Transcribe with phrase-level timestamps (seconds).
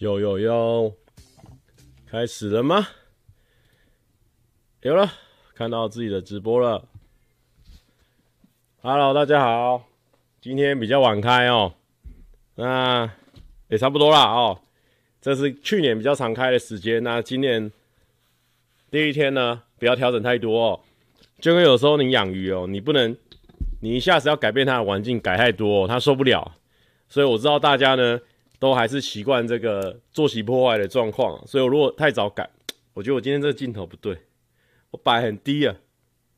[0.00, 0.96] 有有有，
[2.10, 2.88] 开始了吗？
[4.80, 5.12] 有了，
[5.54, 6.88] 看到自己的直播了。
[8.80, 9.84] Hello，大家好，
[10.40, 11.74] 今天比较晚开哦，
[12.54, 13.12] 那
[13.68, 14.62] 也差不多啦哦。
[15.20, 17.70] 这是去年比较常开的时间，那今年
[18.90, 20.80] 第一天呢，不要调整太多哦。
[21.42, 23.14] 就跟有时候你养鱼哦，你不能
[23.82, 26.56] 你一下子要改变它的环境改太多哦，它受不了。
[27.06, 28.18] 所以我知道大家呢。
[28.60, 32.48] 都还是习惯这个作息破坏的状况，所以我如果太早改，
[32.94, 34.16] 我觉得我今天这个镜头不对，
[34.90, 35.74] 我摆很低啊，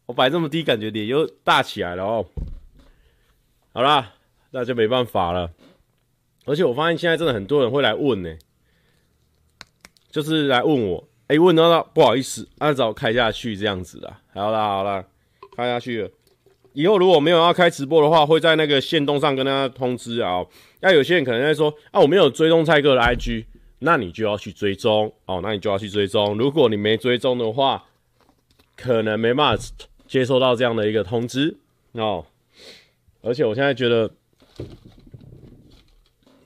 [0.06, 2.24] 我摆这么低，感觉脸又大起来了哦。
[3.72, 4.14] 好啦，
[4.52, 5.50] 那就没办法了。
[6.44, 8.36] 而且我发现现在真的很多人会来问呢，
[10.10, 14.20] 就是来问我，哎，问到不好意思，按照开下去这样子啦。
[14.32, 15.04] 好啦好啦，
[15.56, 16.10] 开下去了。
[16.72, 20.46] 以后如果没有要开直播的话，会在那个线动上跟大家通知啊。
[20.82, 23.46] 那有些人可能在说啊，我没有追踪蔡哥的 IG，
[23.78, 26.36] 那你就要去追踪哦，那你就要去追踪。
[26.36, 27.84] 如果你没追踪的话，
[28.76, 29.64] 可能没办法
[30.08, 31.56] 接收到这样的一个通知
[31.92, 32.26] 哦。
[33.22, 34.10] 而且我现在觉得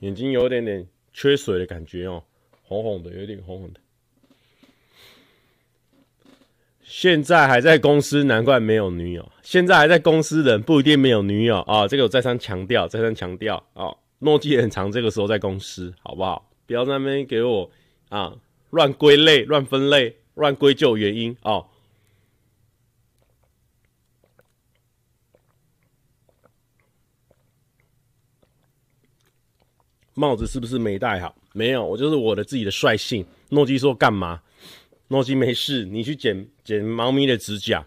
[0.01, 2.23] 眼睛有点点缺水的感觉哦，
[2.61, 3.79] 红红的，有点红红的。
[6.83, 9.31] 现在还在公司，难怪没有女友。
[9.41, 11.87] 现在还在公司的人不一定没有女友啊、哦！
[11.87, 13.93] 这个我再三强调，再三强调啊！
[14.19, 16.49] 诺基也很常这个时候在公司，好不好？
[16.65, 17.69] 不要在那边给我
[18.09, 18.35] 啊
[18.71, 21.67] 乱归类、乱分类、乱归咎原因哦。
[30.13, 31.35] 帽子是不是没戴好？
[31.53, 33.23] 没有，我就是我的自己的率性。
[33.49, 34.41] 诺基说干嘛？
[35.09, 37.85] 诺基没事，你去剪剪猫咪的指甲。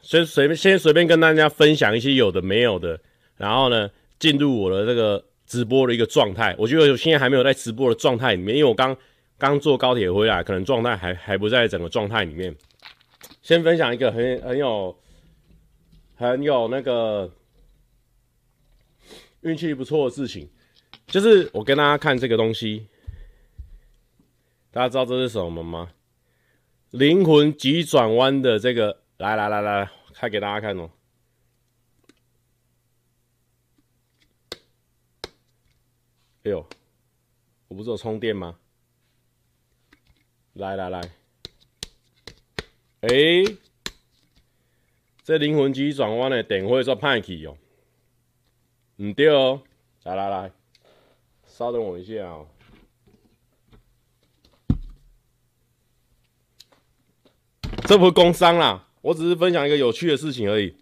[0.00, 2.98] 先随便先随便跟大家分享一些有的没有的，
[3.36, 6.54] 然后呢，进入我的这个直播的一个状态。
[6.58, 8.96] 我觉得我现在还没有在直播的状态里面，因为我刚
[9.36, 12.54] 刚坐高铁回来，可能状态还还不在整个状态里面。
[13.42, 14.98] 先分享一个很很有
[16.16, 17.30] 很有那个
[19.40, 20.48] 运气不错的事情，
[21.06, 22.86] 就是我跟大家看这个东西。
[24.70, 25.90] 大家知道这是什么吗？
[26.90, 30.90] 灵魂急转弯的这个，来来来来，开给大家看哦。
[36.48, 36.66] 哎呦，
[37.68, 38.58] 我不是有充电吗？
[40.54, 40.98] 来来来，
[43.02, 43.08] 哎，
[45.22, 47.58] 这灵魂机转弯的电会做派去哦，
[48.96, 49.62] 唔对哦，
[50.04, 50.50] 来来来，
[51.46, 52.48] 稍等我一下哦。
[57.86, 60.74] 这不是工商啦，我只是分享一个有趣的事情而已。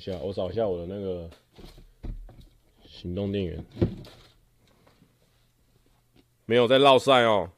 [0.00, 1.30] 下，我找一下我的那个
[2.84, 3.64] 行动电源，
[6.46, 7.50] 没有在绕赛哦。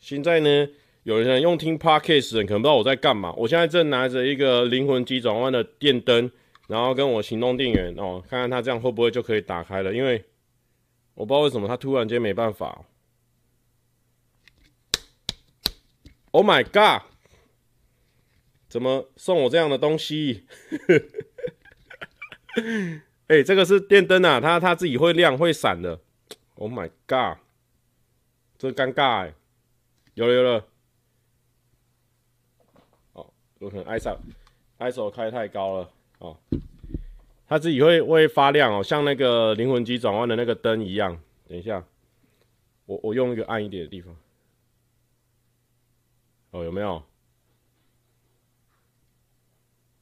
[0.00, 0.68] 现在呢，
[1.04, 3.32] 有人用听 Podcast 的人可能不知道我在干嘛。
[3.34, 6.30] 我现在正拿着一个灵魂急转弯的电灯，
[6.66, 10.24] 然后跟我行动电源哦，看看它这样会不会就可以打开了，因为。
[11.16, 12.86] 我不知道为什么他突然间没办法。
[16.32, 17.08] Oh my god！
[18.68, 20.44] 怎么送我这样的东西？
[23.28, 25.98] 哎、这个是电灯啊，它它自己会亮会闪的。
[26.56, 27.38] Oh my god！
[28.58, 29.34] 这尴尬哎、
[30.14, 30.66] 有了有了。
[33.14, 36.36] 哦，有可能 ISO，ISO 开太高了哦。
[37.48, 41.20] 它自己会会发亮哦，像那个灵魂机转弯的那个灯一样。
[41.48, 41.84] 等一下，
[42.86, 44.16] 我我用一个暗一点的地方。
[46.50, 47.02] 哦，有没有？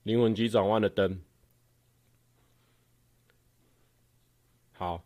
[0.03, 1.21] 灵魂机转弯的灯。
[4.83, 5.01] 好，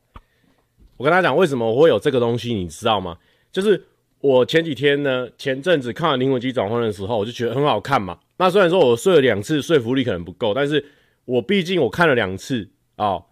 [0.96, 3.18] 我跟他讲为什么我会有这个东西，你知道吗？
[3.52, 3.84] 就是
[4.20, 8.18] 我前几天呢，前阵子看完灵魂机转换的时候，我就觉得很好看嘛。
[8.38, 10.82] 那虽然说我睡了两次，说服力可能不够，但是。
[11.26, 13.24] 我毕竟我看了两次啊、哦，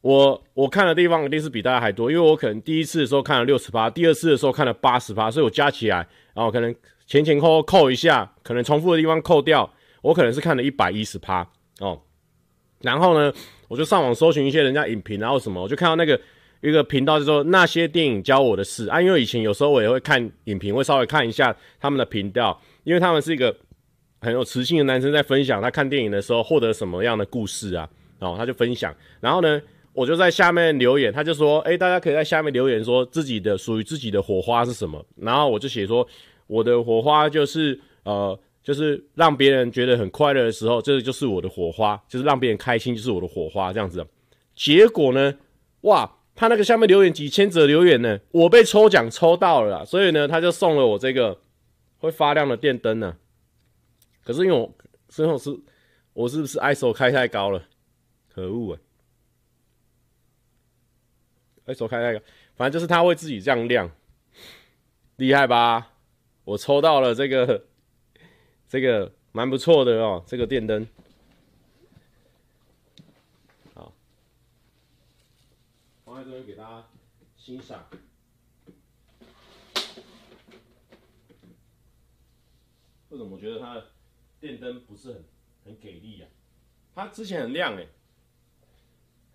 [0.00, 5.98] 我我看的地方一定是比大家还多，因为我可能第一次的时候看了六十趴，第二次的时候看了八十趴，所以我加起来，
[6.34, 6.74] 然后可能
[7.06, 9.72] 前前后后扣一下，可能重复的地方扣掉，
[10.02, 12.02] 我可能是看了一百一十趴哦。
[12.80, 13.32] 然后呢，
[13.68, 16.20] 我就上网搜寻一些人家影评，然后什么，我就看到那个
[16.60, 23.56] 一个频道，就说那些电影教我的事啊，因为以前有时候我也会看影评，会稍微看一下他们的频道，因为他们是一个。
[24.18, 27.88] 很有磁性的男生在分享他看电影的时候获得什么样的故事啊？
[28.18, 29.60] 哦，他就分享，然后呢，
[29.92, 35.04] 我就在下面留言，他就说，哎，大家可以在下面留言说自己的属于自己的火花是什么？
[35.16, 36.04] 然后我就写说，
[36.46, 38.36] 我的火花就是呃，
[38.66, 44.04] 就是让别人觉得很快乐的时候，这个就是我的火花，就是让别人开心就是我的火花这样子。
[44.56, 45.38] 结果呢，
[45.82, 51.38] 哇，他那个下面留言几千则留言呢，我被抽奖抽到了，所以呢，他就送了我这个
[51.98, 53.16] 会发亮的电灯呢。
[54.24, 54.74] 可是因为我
[55.10, 55.56] 身后是，
[56.12, 57.62] 我是不是 ISO 开太高了？
[58.34, 58.80] 可恶啊
[61.66, 62.20] ！ISO 开太高，
[62.56, 63.88] 反正就是它会自己这样亮，
[65.14, 65.92] 厉害吧？
[66.42, 67.66] 我抽到了这个，
[68.68, 70.86] 这个蛮不错的哦，这个电灯。
[73.74, 73.92] 好，
[76.04, 76.86] 放在这边给大家
[77.36, 77.86] 欣赏。
[83.10, 83.86] 为什么我觉得它的
[84.40, 85.24] 电灯不是很
[85.64, 86.28] 很给力啊？
[86.94, 87.86] 它之前很亮哎、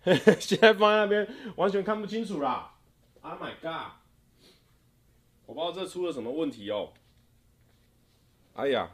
[0.04, 2.74] 欸， 现在放在那边完全看不清楚啦。
[3.22, 3.92] Oh my god！
[5.46, 6.92] 我不知道这出了什么问题哦。
[8.54, 8.90] 哎呀，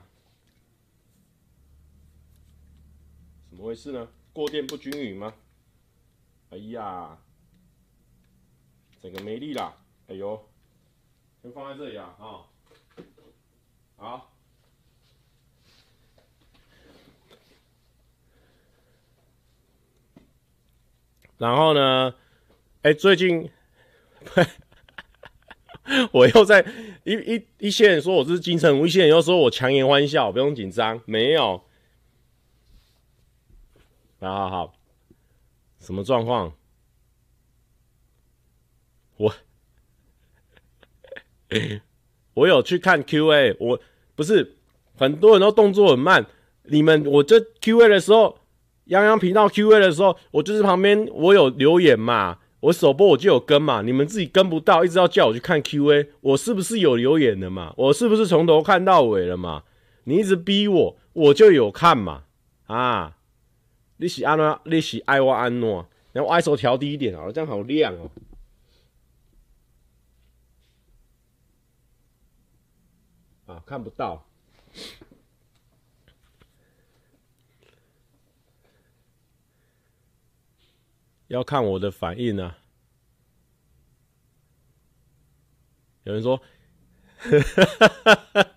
[3.59, 4.07] 怎么回事呢？
[4.33, 5.35] 过电不均匀吗？
[6.51, 7.19] 哎呀，
[9.03, 9.75] 整个没力啦！
[10.07, 10.49] 哎呦，
[11.43, 12.47] 先放在这里啊，啊、
[13.97, 14.31] 好。
[21.39, 22.15] 然后呢？
[22.83, 23.51] 哎，最近。
[26.13, 26.65] 我又在
[27.03, 31.65] 一一一些人说我是金城武，一些人又说我强颜欢笑，不用紧张，没有。
[34.21, 34.75] 好好好，
[35.79, 36.53] 什么状况？
[39.17, 39.33] 我
[42.35, 43.81] 我有去看 Q&A，我
[44.15, 44.57] 不是
[44.97, 46.27] 很多人都动作很慢。
[46.65, 48.39] 你们我这 Q&A 的时候，
[48.85, 52.39] 洋洋频道 Q&A 的时候，我就是旁边我有留言嘛。
[52.61, 57.73] 我首播我就有跟嘛，你们自己跟不到，一直要叫我去看 QA，我是不是有留言的嘛？
[57.77, 59.63] 我是不是从头看到尾了嘛？
[60.05, 62.25] 你一直逼我，我就有看嘛。
[62.67, 63.18] 啊，
[63.99, 64.61] 你是安怎？
[64.65, 65.87] 你是爱我安怎？
[66.13, 68.11] 然后 ISO 调低一点好了，这样好亮哦。
[73.47, 74.25] 啊，看不到。
[81.27, 82.57] 要看我的反应啊！
[86.05, 86.41] 有人说，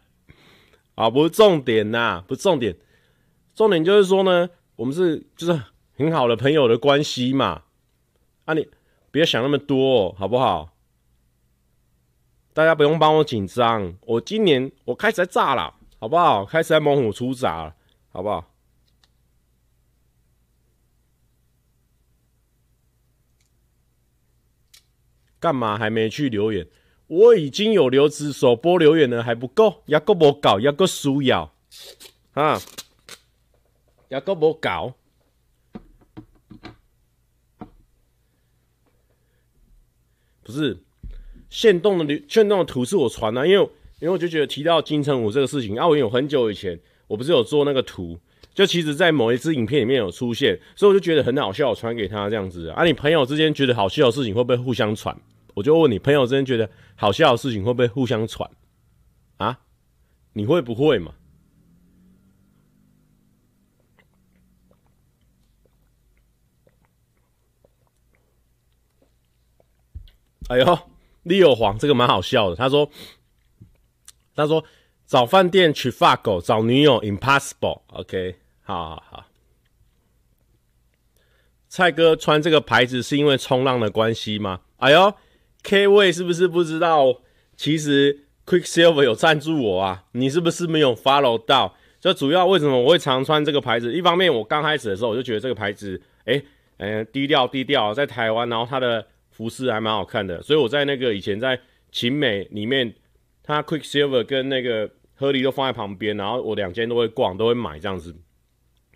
[0.96, 2.78] 啊，不是重点呐，不是重点，
[3.54, 5.62] 重点就是说呢，我们是就是
[5.95, 7.63] 很好的朋友的关系嘛。
[8.45, 8.68] 啊，你
[9.12, 10.75] 不要想那么多，好不好？
[12.53, 16.45] 大家不用帮我紧张，我今年我开始在炸了，好不好？
[16.45, 17.75] 开始在猛虎出闸了，
[18.09, 18.51] 好不好？
[25.39, 26.68] 干嘛还没去留言？
[27.07, 31.53] 我已经有留子首播留言了，还不够，要够不搞，要够需要
[32.33, 32.59] 啊，
[34.12, 34.94] 要够不搞？
[40.44, 40.78] 不是，
[41.50, 43.63] 限动的留限动的图是我传的，因为
[44.00, 46.78] 因为我就觉得提到金城武这个事情啊，我有很久以前
[47.08, 48.19] 我不是有做那个图，
[48.54, 55.18] 就其实在某一支影片里面有出现，所以我就觉得很好笑，我传给他这样子啊，你朋友之间觉得好笑的事情会不会互相传？
[55.54, 58.52] 我就问你，朋友之间觉得好笑的事情会不会互相传
[59.38, 59.62] 啊？
[60.33, 61.14] 你会不会嘛？
[70.52, 70.80] 哎呦
[71.24, 72.58] ，，Leo 黄这个蛮好笑的。
[72.58, 72.90] 他说
[74.36, 74.62] ：“他说
[75.08, 77.84] 找饭店去法国找女友 impossible。
[77.88, 79.26] ”OK，好好好。
[81.70, 84.60] 蔡哥穿这个牌子是因为冲浪的关系吗？
[84.76, 85.14] 哎呦
[85.64, 87.22] ！K 位是不是不知道？
[87.56, 91.78] 其实 Quicksilver 有赞助我啊，你是不是没有 follow 到？
[92.02, 93.94] 就主要为什么我会常穿这个牌子？
[93.94, 96.44] 一方面我刚开始的时候我就觉得这个牌子，哎、
[96.76, 101.59] 嗯、低调低调，在台湾，然后它的服饰还蛮好看的，所以我在那个以前在
[101.92, 102.94] 勤美里面，
[103.42, 108.16] 它 Quicksilver 跟那个合理都放在旁边，然后我两间都会逛，都会买这样子。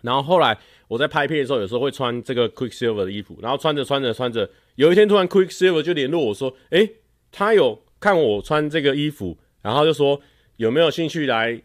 [0.02, 0.56] 然后后来
[0.88, 4.48] 我在拍片的时候，有时候会穿这个 Quicksilver 的衣服，然后穿着穿着穿着。
[4.76, 6.88] 有一天突然，Quicksilver 就联络我说：“诶、
[7.32, 10.20] 他有看我穿这个衣服，然后就说
[10.56, 11.60] 有没有兴趣来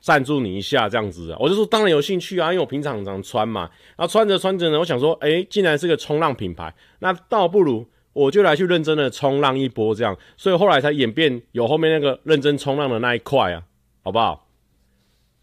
[0.00, 3.68] 赞助你一下这样子啊？”我就说：“当然有兴趣啊，因为我平常常穿嘛。”
[3.98, 13.64] 然后穿着穿着呢，我想说：“诶、竟然是个冲浪品牌，那倒不如我就来去认真的冲浪一波这样。”所以后来才演变有后面那个认真冲浪的那一块啊，
[14.02, 14.40] 好不好？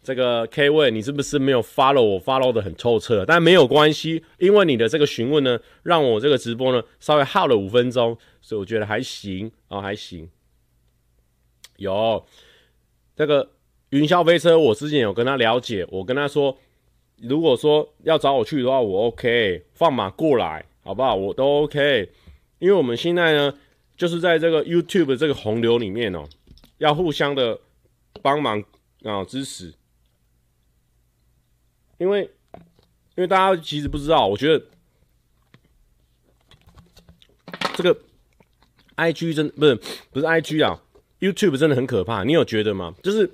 [0.02, 3.24] 这个 K 位，你是不是没有 follow 我 follow 的很透彻？
[3.24, 10.28] 但没有关系，因为你的这个询问呢，让我这个直播呢稍微耗了五分钟，所以我觉得还行啊、哦，还行。
[11.76, 12.26] 有
[13.14, 13.52] 这个
[13.90, 16.58] 云霄飞车，我之前有跟他了解，我跟他说，
[17.18, 21.14] 如果说要找我去的话，我 OK，放马过来，好不好？
[21.14, 22.10] 我都 OK，
[22.62, 23.58] 因为我们现在呢，
[23.96, 26.28] 就是在这个 YouTube 这个洪流里面哦，
[26.78, 27.58] 要互相的
[28.22, 28.62] 帮忙
[29.02, 29.74] 啊支持，
[31.98, 32.22] 因为
[33.16, 34.64] 因为大家其实不知道，我觉得
[37.74, 38.00] 这个
[38.94, 39.74] IG 真不是
[40.12, 40.80] 不是 IG 啊
[41.18, 42.94] ，YouTube 真的很可怕，你有觉得吗？
[43.02, 43.28] 就是。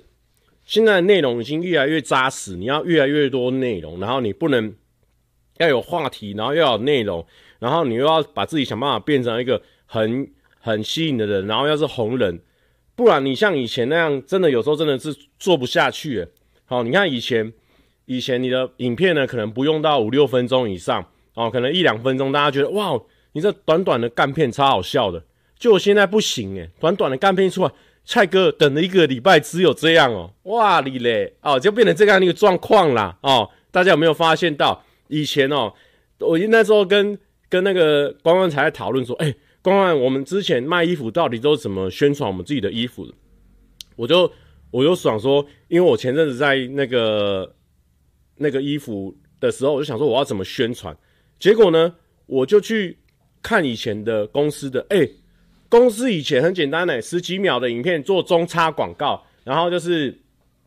[0.65, 4.71] 现在内容已经越来越扎实，你要越来越多内容，然后你不能
[5.57, 7.25] 要有话题，然后要有内容，
[7.59, 10.27] 然后你又要把自己想办法变成一个很
[10.59, 12.39] 很吸引的人，然后要是红人，
[12.95, 16.27] 不然你像以前那样，真的有时候真的是做不下去。
[16.65, 17.53] 好，你看以前
[18.05, 22.99] 以前你的影片呢，可能不用到五六分钟以上，哦，可能一两分钟，大家觉得哇，
[23.33, 25.23] 你这短短的干片超好笑的，
[25.57, 27.71] 就我现在不行诶，短短的干片出来。
[28.05, 33.47] 蔡哥等了一个礼拜，只有这样哦，哇你嘞哦，就变成这样一个状况啦哦。
[33.69, 35.71] 大家有没有发现到以前哦？
[36.17, 37.15] 我那时候跟
[37.49, 43.13] 跟那个关关才在讨论说，哎、欸，关关，我们之前卖衣服到底都是怎么宣传我们自己的衣服的？
[43.95, 44.31] 我就
[44.69, 47.55] 我就想说，因为我前阵子在那个
[48.35, 50.95] 那个衣服的时候，我就想说我要怎么宣传？
[51.39, 51.95] 结果呢，
[52.27, 52.99] 我就去
[53.41, 55.09] 看以前的公司的，哎、
[55.67, 60.15] 公司以前很简单的，十几秒的影片做中插广告，然后就是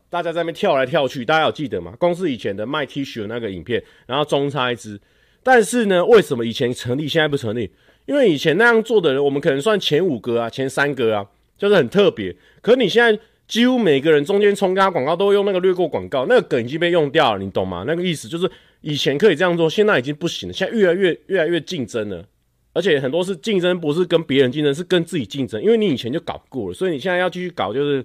[0.09, 1.95] 大家在那边跳来跳去，大家有记得吗？
[1.97, 4.99] 公司以前的卖 T 恤的那个影片，然后中插一支。
[5.43, 7.69] 但是呢，为什么以前成立，现在不成立？
[8.05, 11.25] 因为以前那样做的人，我们可能算前五个啊，前三个啊，
[11.57, 12.35] 就是很特别。
[12.61, 17.83] 可你现在几乎每个人中间冲插广告都会用那个略过广告，那个梗已经被用掉了，你懂吗？
[17.85, 18.49] 那个意思就是
[18.81, 22.25] 以前可以这样做，现在已经不行了，现在越来越越来越竞争了。
[22.73, 25.61] 而且很多是竞争，不是跟别人竞争，是跟自己竞争。
[25.61, 28.03] 因为你以前就搞过了，所以你现在要继续搞，就是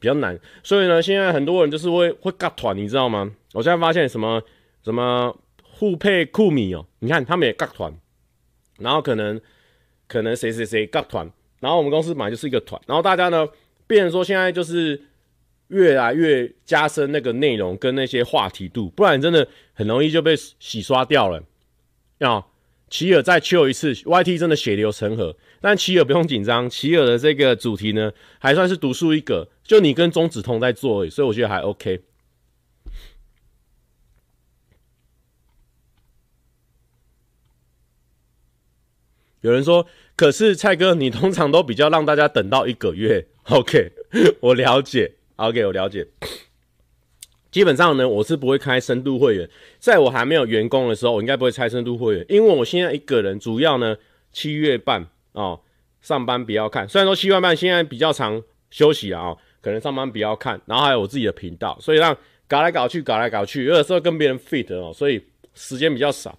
[0.00, 0.36] 比较难。
[0.62, 3.30] 所以呢，现在很多人就是会会尬团，你知道吗？
[3.52, 4.42] 我现在发现什么
[4.82, 5.36] 什么
[5.78, 7.92] 互配酷米哦，你看他们也尬团，
[8.78, 9.40] 然后可能
[10.08, 11.30] 可能谁谁谁尬团，
[11.60, 13.46] 然后我们公司本来就是一个团，然后大家呢，
[13.86, 15.00] 变成说现在就是
[15.68, 21.42] 越来越加深那个内容跟那些话题度，不然真的很容易就被洗刷掉了，
[22.18, 22.50] 要。
[22.88, 25.36] 奇尔再求一次，YT 真的血流成河。
[25.60, 32.00] 但奇尔不用紧张，奇尔的这个主题呢，还算是独树一格，就你跟中指通在做而已，所以我觉得还 OK。
[39.46, 39.86] 有人说，
[40.16, 43.24] 可是蔡哥，你通常都比较让大家等到一个月。
[43.44, 43.92] OK，
[44.42, 45.12] 我了解。
[45.36, 46.04] OK，我了解。
[47.52, 49.48] 基本上呢，我是不会开深度会员。
[49.78, 53.96] 在我还没有员工的时候，我应该不会开深度会员，因为我现在一个人，主要呢
[54.32, 55.60] 七月半哦，
[56.02, 56.88] 上班比较看。
[56.88, 62.16] 虽然说七月半现在比较长休息啊，可能上班比较看，然后还有我自己的频道，所以让
[62.48, 65.22] 搞来搞去，搞来搞去，有的时候跟别人 fit 哦，所以
[65.54, 66.36] 时间比较少。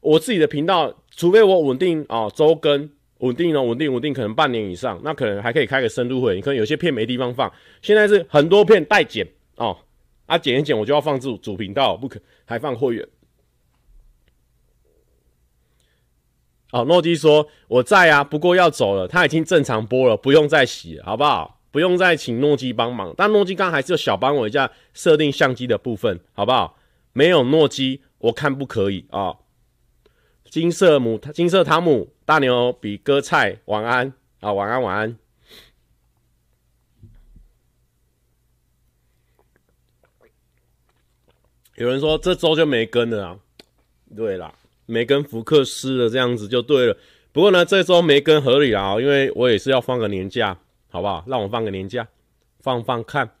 [0.00, 6.34] 我自己的频道，除非我稳定哦，周更稳定哦，稳定稳定，可能半年以上，那可能还可以开个深度会。
[6.34, 7.52] 你可能有些片没地方放，
[7.82, 9.26] 现在是很多片待剪
[9.56, 9.76] 哦。
[10.26, 13.06] 啊，剪一剪，我就要放主主频道，不可还放会员。
[16.72, 21.60] 哦，诺基说我在啊，不过要走了，他已经正常播了，不用再洗，好不好？
[21.72, 23.12] 不用再请诺基帮忙。
[23.16, 26.76] 但诺基刚刚还是有小帮我一下设定相机的部分，好不好？
[27.12, 29.36] 没有诺基，我看不可以啊、
[30.50, 35.16] 金色母金色汤姆大牛比哥菜，晚安啊，晚安晚安。
[41.76, 43.38] 有人说这周就没更了啊，
[44.16, 44.52] 对啦，
[44.86, 46.96] 没跟福克斯的，这样子就对了。
[47.30, 50.58] 不过呢，这周没更合理啊，因为我也是要放个年假，
[50.90, 51.22] 好不好？
[51.28, 52.08] 让我放个年假，
[52.58, 53.36] 放放看。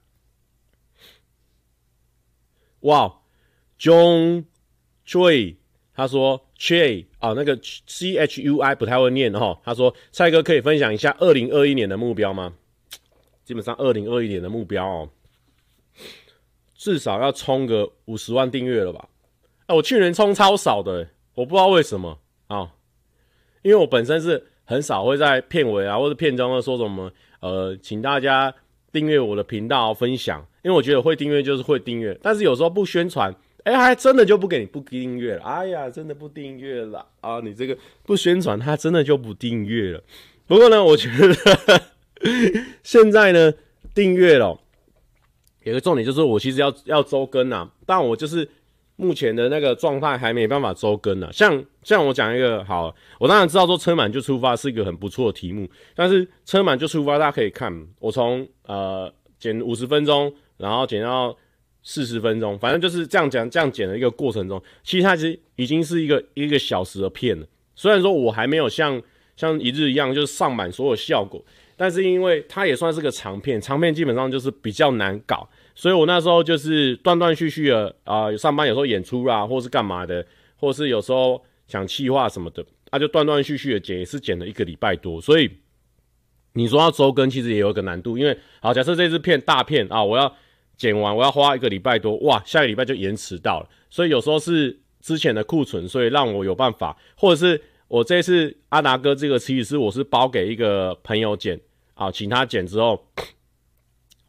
[2.80, 3.20] 哇
[3.80, 4.44] ，John
[5.04, 5.56] Chui，
[5.92, 9.58] 他说 Chui 啊，那个 C H U I 不太会念哈。
[9.64, 12.52] 他说蔡哥可以分享一下二零二一年的目标吗？
[13.44, 15.08] 基本上二零二一年的目标哦。
[16.76, 19.08] 至少要冲个五十万订阅了吧？
[19.66, 22.72] 哎、啊，我去年冲超少的、我不知道为什么啊。
[23.62, 28.54] 因为我本身是很少会在片尾啊或者片中的说什么呃，请大家
[28.92, 35.42] 订阅我的频道分享，因为我觉得会订阅就是会订阅，但是有时候不宣传，哎、还真的就不给你不订阅了。
[35.42, 37.40] 哎呀，真的不订阅了啊！
[37.40, 40.02] 你这个不宣传，他真的就不订阅了。
[40.46, 41.82] 不过呢，我觉得
[42.82, 43.52] 现在呢
[43.94, 44.58] 订阅了。
[45.62, 48.48] 有个重点就是，我其实要要周更啊，但我就是
[48.96, 51.28] 目前的那个状态还没办法周更啊。
[51.30, 61.36] 像像我讲一个好，我当然知道说车满就出发是一个很不错的题目，但是车满就出发，大家可以看我从呃剪五十分钟，然后剪到
[61.82, 67.46] 四十分钟，反正就是这样讲这样剪的一个过程中，其实它其实已经是一个一个小时的片了。
[67.74, 69.00] 虽然说我还没有像
[69.36, 71.44] 像一日一样就是上满所有效果，
[71.76, 85.50] 但是因为它也算是个长片，长片基本上就是比较难搞，所以我那时候就是断断续续的啊、上班有时候演出啦，或是干嘛的，或是有时候想气话什么的，那、就断断续续的剪，也是剪了一个礼拜多，所以。
[86.54, 90.36] 你说要周更，其实也有个难度，因为好，假设这支片大片啊，我要
[90.80, 101.60] 剪完，我要花一个礼拜多，哇，下个礼拜就延迟到了，所以有时候是之前的库存，所以让我有办法，或者是我这次阿达哥这个其实我是包给一个朋友剪
[101.92, 103.06] 啊，请他剪之后，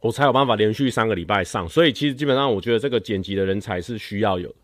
[0.00, 4.54] 我才有办法连续三个礼拜上，所以其实基本上我觉得这个剪辑的人才是需要有。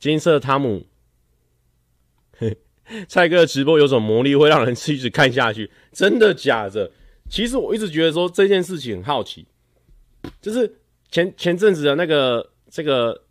[0.00, 0.84] 金色汤姆，
[3.08, 6.90] 蔡哥的直播有种魔力，会让人一直看下去，真的假的？
[7.28, 9.46] 其实我一直觉得说这件事情很好奇，
[10.40, 10.70] 就是
[11.10, 13.22] 前前阵子的那个这个，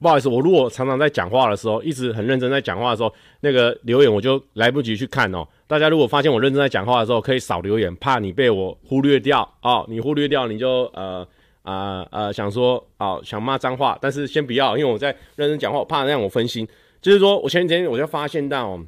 [0.00, 5.46] 不好意思，我如果常常在讲话的时候，一直很认真在讲话的时候，那个留言我就来不及去看哦。
[5.66, 9.84] 大家如果发现我认真在讲话的时候，可以少留言，怕你被我忽略掉哦。
[9.88, 11.26] 你忽略掉，你就呃。
[11.62, 16.66] 啊呃，呃，想说啊，想骂脏话，但是先不要，因为我在认真讲话，我怕让我分心。
[17.02, 18.80] 就是说我前几天我就发现到，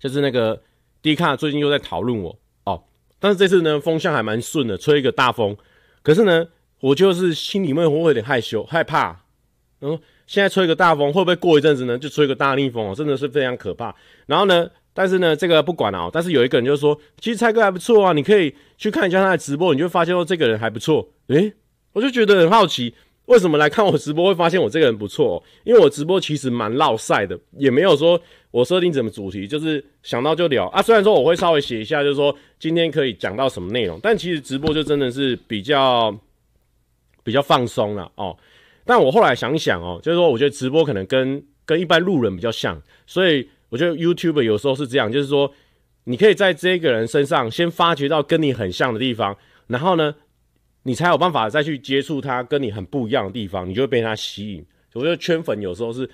[0.00, 0.60] 就是那个
[1.02, 2.82] D 卡最近又在讨论我哦，
[3.20, 5.56] 但是这次呢风向还蛮顺的，吹一个大风。
[6.02, 6.48] 可是呢，
[6.80, 9.24] 我就是心里面会有点害羞害怕。
[9.80, 12.94] 然后现在吹一个大风，会不会过一阵子呢就吹一个大逆风哦？
[12.94, 13.94] 真的是非常可怕。
[14.26, 16.10] 然后呢，但是呢这个不管了哦。
[16.12, 21.12] 但是有一个人就说，其实蔡哥还不错啊，你可以去看一下他的直播，你就发现说这个人还不错。
[21.26, 21.52] 诶、
[21.92, 22.94] 我就觉得很好奇，
[23.28, 25.44] 为什么来看我直播会发现我这个人不错喔？
[25.64, 28.18] 因为我直播其实蛮烙赛的，也没有说
[28.50, 30.80] 我设定什么主题，就是想到就聊啊。
[30.80, 36.18] 虽然说我会稍微写一下，就是说今天可以讲到什么内容，但其实直播就真的是比较
[37.22, 38.34] 比较放松了哦。
[38.86, 45.52] 但我后来想想哦，就是说我觉得直播可能跟跟一般路人比较像，所以我觉得 YouTube 有时候是这样，就是说
[46.04, 50.14] 你可以在这个人身上先发掘到跟你很像的地方，然后呢，
[50.88, 54.64] 你才有办法再去接触他跟你很不一样的地方，你就会被他吸引。
[54.94, 56.08] 我觉得圈粉有时候是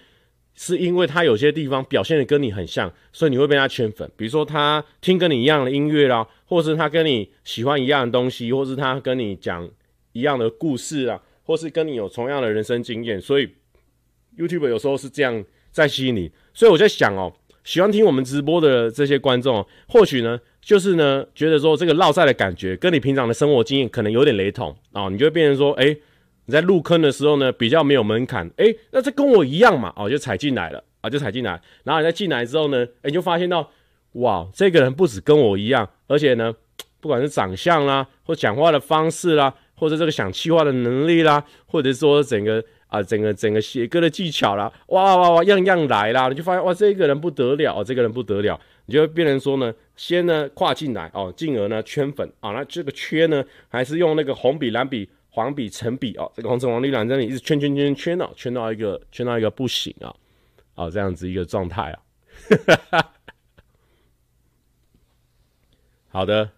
[0.57, 4.11] 是因为他有些地方表现的跟你很像，所以你会被他圈粉。
[4.17, 9.71] 比如说他听跟你一样的音乐啦，或是他跟你喜欢一样的东西，或是他跟你讲
[10.11, 13.21] 一样的故事啊，或是跟你有同样的人生经验。
[13.21, 13.49] 所以
[14.37, 16.33] YouTube 有时候是这样在吸引你。
[16.53, 17.33] 所以我在想哦，
[17.63, 20.41] 喜欢听我们直播的这些观众，或许呢。
[20.65, 25.95] 就是呢，觉得说这个烙赛的感觉跟你平常的生活经验可能有点雷同啊，你就会变成说，哎、
[26.47, 33.71] 你在入坑的时候呢，比较没有门槛，哎、那这跟我一样嘛，哦，就踩进来了啊，就踩进来，然后你再进来之后呢，哎、你就发现到，
[34.13, 36.55] 哇，这个人不止跟我一样，而且呢，
[37.01, 42.65] 不管是长相啦，或讲话的方式啦，或者这个想气话的能力啦，或者说整个
[42.95, 48.61] 啊，整个整个写歌的技巧啦，哇哇哇，样样来啦，你就发现哇，这个人不得了，这个人不得了。
[48.87, 60.15] 你就会变成说呢，先呢跨进来哦，进而呢圈粉啊，那这个圈呢还是用那个红笔、蓝笔、黄笔、橙笔哦，这个红橙黄绿蓝这里一直圈圈圈圈到圈到一个圈到一个不行啊，
[60.77, 61.99] 啊这样子一个状态啊，
[62.49, 63.13] 哈哈哈，
[66.11, 66.49] 好的。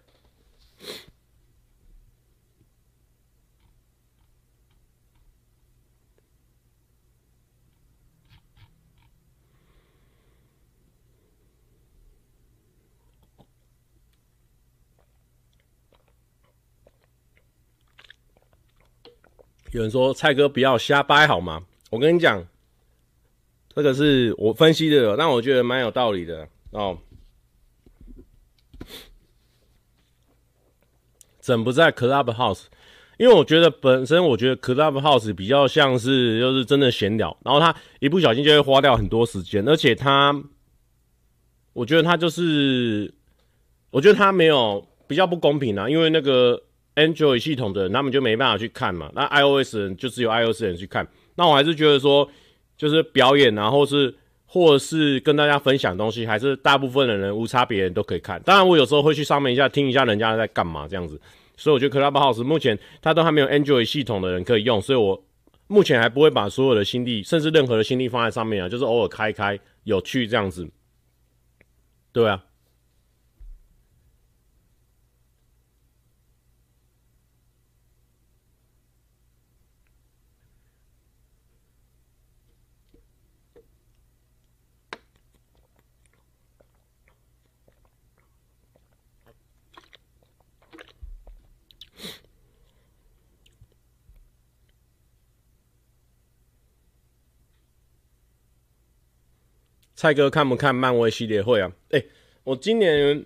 [19.72, 22.44] 有人说：“蔡哥不要瞎掰好吗？”我跟你讲，
[23.74, 26.98] 这个是我分析的，但我觉得蛮有道理的哦。
[31.40, 32.64] 整不在 Clubhouse，
[33.18, 40.34] 因为我觉得本身我觉得 Clubhouse 比较像是就是真的闲聊，然后他一不小心就会花掉很多时间，而且他，
[41.72, 43.12] 我觉得他就是，
[43.90, 46.62] 我觉得他没有比较不公平啊，因为那个。
[46.96, 49.10] Android 系统的人，他们就没办法去看嘛。
[49.14, 51.06] 那 iOS 人就只有 iOS 人去看。
[51.36, 52.28] 那我还是觉得说，
[52.76, 54.14] 就是表演啊，或是
[54.46, 58.42] 或是跟大家分享东西，还是大部分的人无差别人都可以看。
[58.42, 61.20] 当然，我有时候会去上面一下听一下人家在干嘛这样子。
[61.58, 65.22] 所以我觉得 Clubhouse 目前它都还没有 Android 系统的人可以用，所以我
[65.66, 70.66] 目前还不会把所有的心力，甚至任何的心力放在上面啊，就是偶尔开开有趣这样子。
[72.12, 72.45] 对啊。
[99.96, 101.72] 蔡哥看不看漫威系列会啊？
[101.90, 102.02] 哎、
[102.44, 103.24] 我今年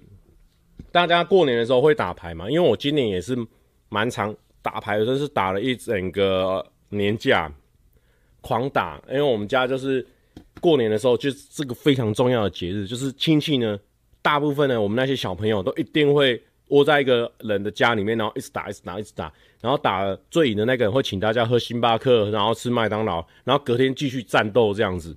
[0.92, 2.48] 大家过年的时候会打牌嘛？
[2.48, 3.36] 因为我今年也是
[3.88, 7.52] 蛮常打牌的，真是打了一整个年假，
[8.40, 9.02] 狂打。
[9.08, 10.06] 因为我们家就是
[10.60, 13.76] 过年的时候，就是这个非常重要的节日，就是亲戚呢，
[14.22, 25.16] 大部分呢，我们那些小朋友都一定会窝在一个人的家里面，然后一直打，一直打，一直打，然后打了最赢的那个人会请大家喝星巴克，然后吃麦当劳，然后隔天继续战斗这样子。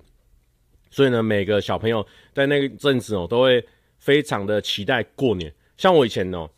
[0.94, 3.66] 所以呢，每个小朋友在那个阵子哦，都会
[3.98, 5.52] 非常的期待过年。
[5.76, 6.48] 像我以前哦，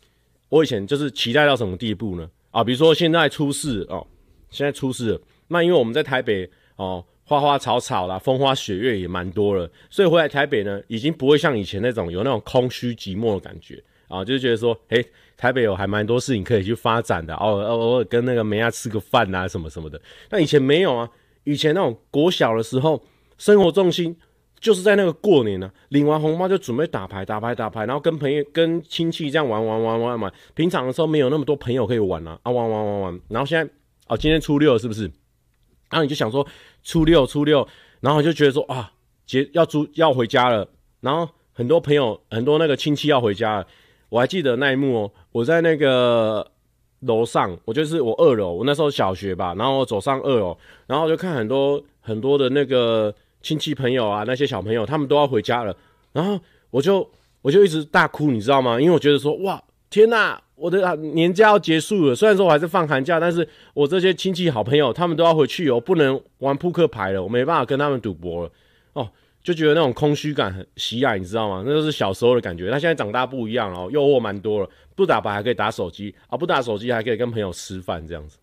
[0.47, 2.29] 我以前就是期待到什么地步呢？
[2.51, 4.05] 啊，比如说现在出事哦，
[4.51, 15.03] 现在出事了，那因为我们在台北哦，花花草草啦，风花雪月也蛮多了，所以回来台北呢，已经不会像以前那种有那种空虚寂寞的感觉啊，就是觉得说，诶，
[15.35, 19.99] 台北有还蛮多事情可以去发展的，偶尔偶尔跟那个妹仔吃个饭啊，什么什么的。
[20.29, 21.09] 那以前没有啊，
[21.43, 23.03] 以前那种国小的时候，
[23.39, 24.15] 生活重心。
[24.59, 30.33] 就是在那个过年呢、啊，领完红包就准备打牌，打牌，打牌，然后跟朋友、跟亲戚这样玩玩玩玩玩。
[30.55, 33.21] 平常的时候没有那么多朋友可以玩啊，啊玩玩玩玩。
[33.29, 33.71] 然后现在
[34.07, 35.03] 哦，今天初六是不是？
[35.89, 36.45] 然后你就想说
[36.83, 37.67] 初六初六，
[38.01, 38.91] 然后就觉得说啊，
[39.27, 40.67] 节要出要回家了。
[41.01, 43.67] 然后很多朋友、很多那个亲戚要回家了。
[44.09, 46.49] 我还记得那一幕哦，我在那个
[47.01, 53.13] 楼上，我就是我二楼，我那时候小学吧，然后我走上二楼，然后我就看很多很多的那个。
[53.47, 55.73] 亲戚朋友啊，那些小朋友他们都要回家了，
[56.11, 56.37] 然后
[56.69, 57.09] 我就
[57.41, 58.77] 我就一直大哭，你知道吗？
[58.77, 62.13] 因为我觉得说，哇，天哪，我的年假要结束了。
[62.13, 68.51] 虽然说我还是放寒假，但是我这些亲戚好朋友他们都要回去哦，不能玩扑克牌了，我没办法跟他们赌博了。
[68.91, 69.09] 哦，
[69.41, 71.63] 就觉得那种空虚感很袭来，你知道吗？
[71.65, 72.69] 那就是小时候的感觉。
[72.69, 78.37] 他现在长大不一样了，诱惑蛮多了，不打牌还可以打手机啊，不打手机还可以跟朋友吃饭这样子，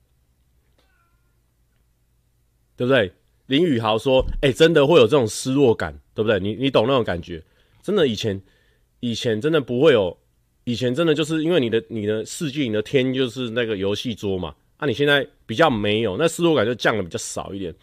[2.75, 3.13] 对不对？
[3.47, 6.41] 林宇豪说：“哎、真的会有这种失落感，对不对？
[6.41, 7.43] 你你懂那种感觉？
[7.83, 8.41] 真的以前，
[9.01, 10.17] 以前真的不会有，
[10.65, 14.55] 以前真的就是因为你的你的世界，你的天就是那个游戏桌嘛。
[14.79, 17.75] 啊，你现在比较没有，那失落感就降的比较少一点。”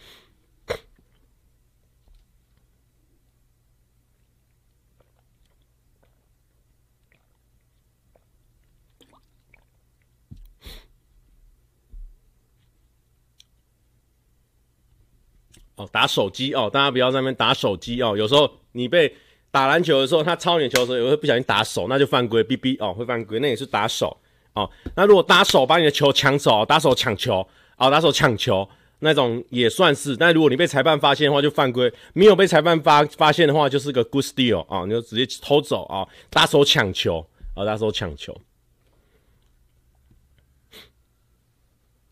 [15.91, 18.15] 打手机哦，大家不要在那边打手机哦。
[18.17, 19.13] 有时候你被
[19.49, 24.15] 打篮球的时候，他抄你球的时候，也会不小心打手，那就犯规，B B 哦，会犯规，那也是打手
[24.53, 24.69] 哦。
[24.95, 28.67] 那如果打手把你的球抢走，打手抢球啊，打手抢球
[28.99, 30.15] 那种也算是。
[30.15, 38.35] 但如果你被裁判发现的话，就犯规；没有被裁判发发现的话，就是个 good steal 啊，你就直接偷走啊，打手抢球啊，打手抢球。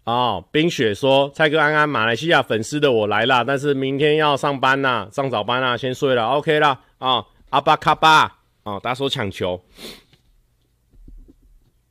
[0.10, 6.82] 哦，冰雪说：“蔡哥安安，马来西亚粉丝的我来啦，但是明天要上班呐，上早班啦，先睡了，OK 啦。
[6.98, 9.62] 啊，阿巴卡巴，啊，打手抢球。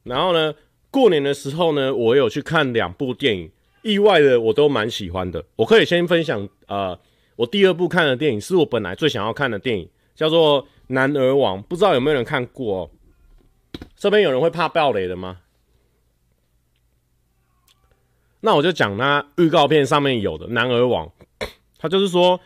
[0.03, 0.53] 然后呢，
[0.91, 3.49] 过年的时候呢，我有去看两部电影，
[3.83, 5.45] 意外的我都蛮喜欢的。
[5.55, 6.99] 我可以先分享，呃，
[7.37, 12.91] 我第二部看的电影是我本来最想要看的电影，叫做《男儿王》，不知道有没有人看过哦？
[13.95, 15.37] 这边有人会怕爆雷的吗？”
[18.41, 21.11] 那我就讲他预告片上面有的男儿王，
[21.77, 22.41] 他就是说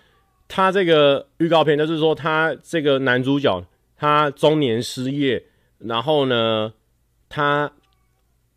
[0.49, 3.63] 他这个预告片就是说他这个男主角
[3.97, 5.45] 他中年失业，
[5.79, 6.73] 然后呢
[7.29, 7.71] 他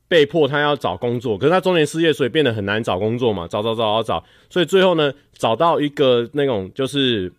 [0.08, 7.34] 被迫他要找工作，可是他中年失业，所以变得很难找工作嘛，找找找找找，所以最后呢找到一个那种就是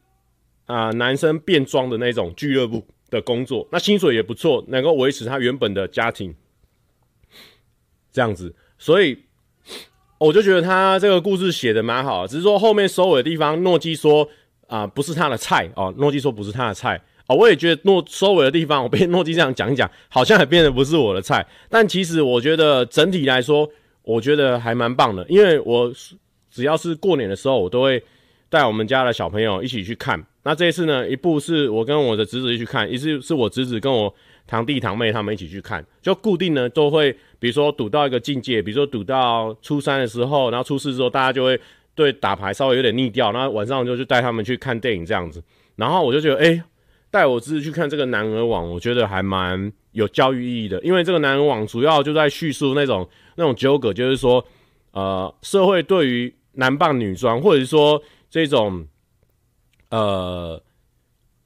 [0.67, 6.35] 啊、男生变装的那种俱乐部的工作，那薪水也不错，能够维持他原本的家庭，
[8.13, 9.25] 这样子，所以。
[10.19, 14.27] 我就觉得他这个故事写的蛮好，只是说后面收尾的地方，诺基说
[14.67, 23.69] 啊、不是他的菜哦，诺基说不是他的菜哦，我也觉得诺收尾的地方，我被诺基这样讲一讲，好像也变得不是我的菜，但其实我觉得整体来说，
[24.03, 25.93] 我觉得还蛮棒的，因为我
[26.51, 28.03] 只要是过年的时候，我都会
[28.49, 30.25] 带我们家的小朋友一起去看。
[30.45, 34.13] 那这一次呢，一部是我跟我的侄子一起去看，一次是我侄子跟我。
[34.47, 41.61] 堂弟堂妹他们一起去看，就固定呢都会，比如说赌到一个境界，比如说赌到初三的时候，然后初四之后，大家就会
[41.97, 45.43] 对打牌稍微有点腻掉，然后晚上就去带他们去看电影这样子。
[45.75, 46.63] 然后我就觉得，哎、
[47.11, 54.47] 带我侄子去看这个《男儿网》，我觉得还蛮有教育意义的，因为这个《男儿网》主要就在叙述那种那种纠葛，就是说，
[54.93, 58.87] 呃，社会对于男扮女装，或者是说这种，
[59.91, 60.63] 呃，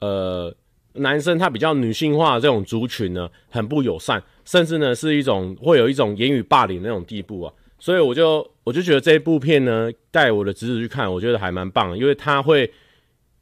[0.01, 0.55] 呃。
[0.95, 12.71] 男生他比较女性化的这种族群呢，很不友善，甚至呢是一种会有一种言语霸凌那种地步啊，所以我就我就觉得这一部片呢，带我的侄子去看，我觉得还蛮棒的，因为他会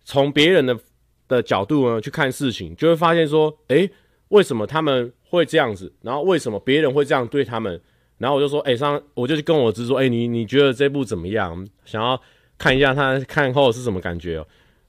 [0.05, 0.79] 从别人的
[1.27, 3.91] 的角度呢去看事情，就会发现说，诶，
[4.29, 5.93] 为什么他们会这样子？
[6.03, 7.81] 然后为什么别人会这样对他们？
[8.19, 11.67] 然后我就说，诶，上我就去跟我侄说，诶，你你觉得这部怎么样？
[11.85, 12.21] 想要
[12.59, 14.47] 看一下他看后是什么感觉哦。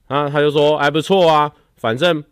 [0.07, 2.23] 啊，他就说还不错啊，反正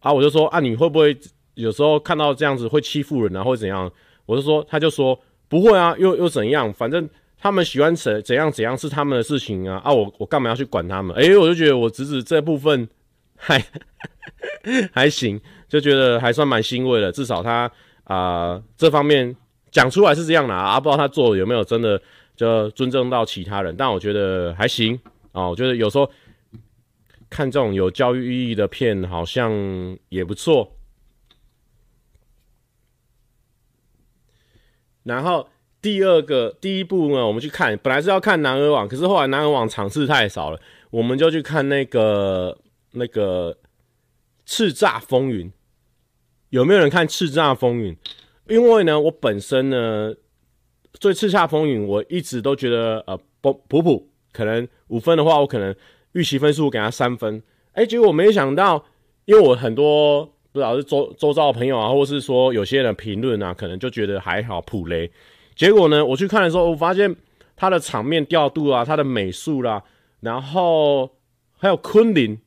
[0.00, 1.16] 啊，我就说啊，你会不会
[1.54, 3.90] 有时候看到这样子会欺负人啊，或者怎样？
[4.26, 6.72] 我就说，他就说不会啊，又又怎样？
[6.72, 7.08] 反正。
[7.40, 9.92] 他们喜欢怎怎样怎样是他们的事情啊啊！
[9.92, 11.14] 我我干嘛要去管他们？
[11.14, 12.88] 哎、欸，我就觉得我侄子这部分
[13.36, 13.64] 还
[14.92, 17.12] 还行，就觉得还算蛮欣慰的。
[17.12, 17.70] 至少他
[18.02, 19.36] 啊、这方面
[19.70, 22.02] 讲出来是这样的啊，不知道他做有没有真的
[22.34, 23.72] 就尊重到其他人。
[23.78, 24.98] 但我觉得还行
[25.30, 26.10] 啊、我觉得有时候
[27.30, 30.76] 看这种有教育意义的片，好像也不错。
[35.02, 35.48] 然后。
[35.80, 40.60] 第二个第一部呢，我们去看，本来是要看《男儿网》，可是后来《男儿网》场次太少了，
[40.90, 42.58] 我们就去看那个
[42.90, 43.54] 那个
[44.44, 45.46] 《叱咤风云》。
[46.48, 47.94] 有没有人看《叱咤风云》？
[48.48, 50.12] 因为呢，我本身呢，
[50.98, 55.72] 对《叱咤风云》我一直都觉得呃不普普，可能五分的话，我可能
[56.18, 57.40] 预期分数给他三分。
[57.72, 58.84] 哎，结果我没想到，
[59.24, 65.08] 因为我很多不知道是周周遭的朋友啊，或是说有些人评论啊，可能就觉得还好普雷。
[65.54, 67.14] 结果呢，我去看的时候，我发现
[67.54, 69.82] 他的场面调度啊，他的美术啦，
[70.20, 71.08] 然后
[71.56, 72.38] 还有昆凌，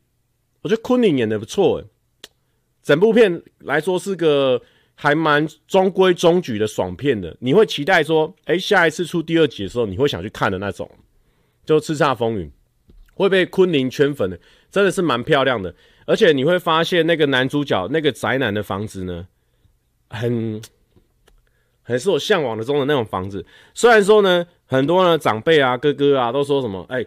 [0.63, 1.85] 我觉得昆凌演的不错诶。
[2.83, 4.61] 整部片来说是个
[4.95, 10.89] 还蛮中规中矩的爽片的，你会期待说，哎，下一次出第二集的时候，你会想去看的那种。
[11.63, 12.47] 就《叱咤风云》
[13.21, 15.73] 会被昆凌圈粉的，真的是蛮漂亮的，
[16.05, 19.27] 而且你会发现那个男主角那个宅男的房子呢，
[20.09, 20.61] 很。
[21.83, 23.43] 很是我向往的中的那种房子。
[23.73, 27.03] 虽然说呢，很多呢长辈啊、哥哥啊都说什么，哎、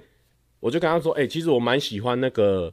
[0.59, 2.71] 我就跟他说，哎、其实我蛮喜欢那个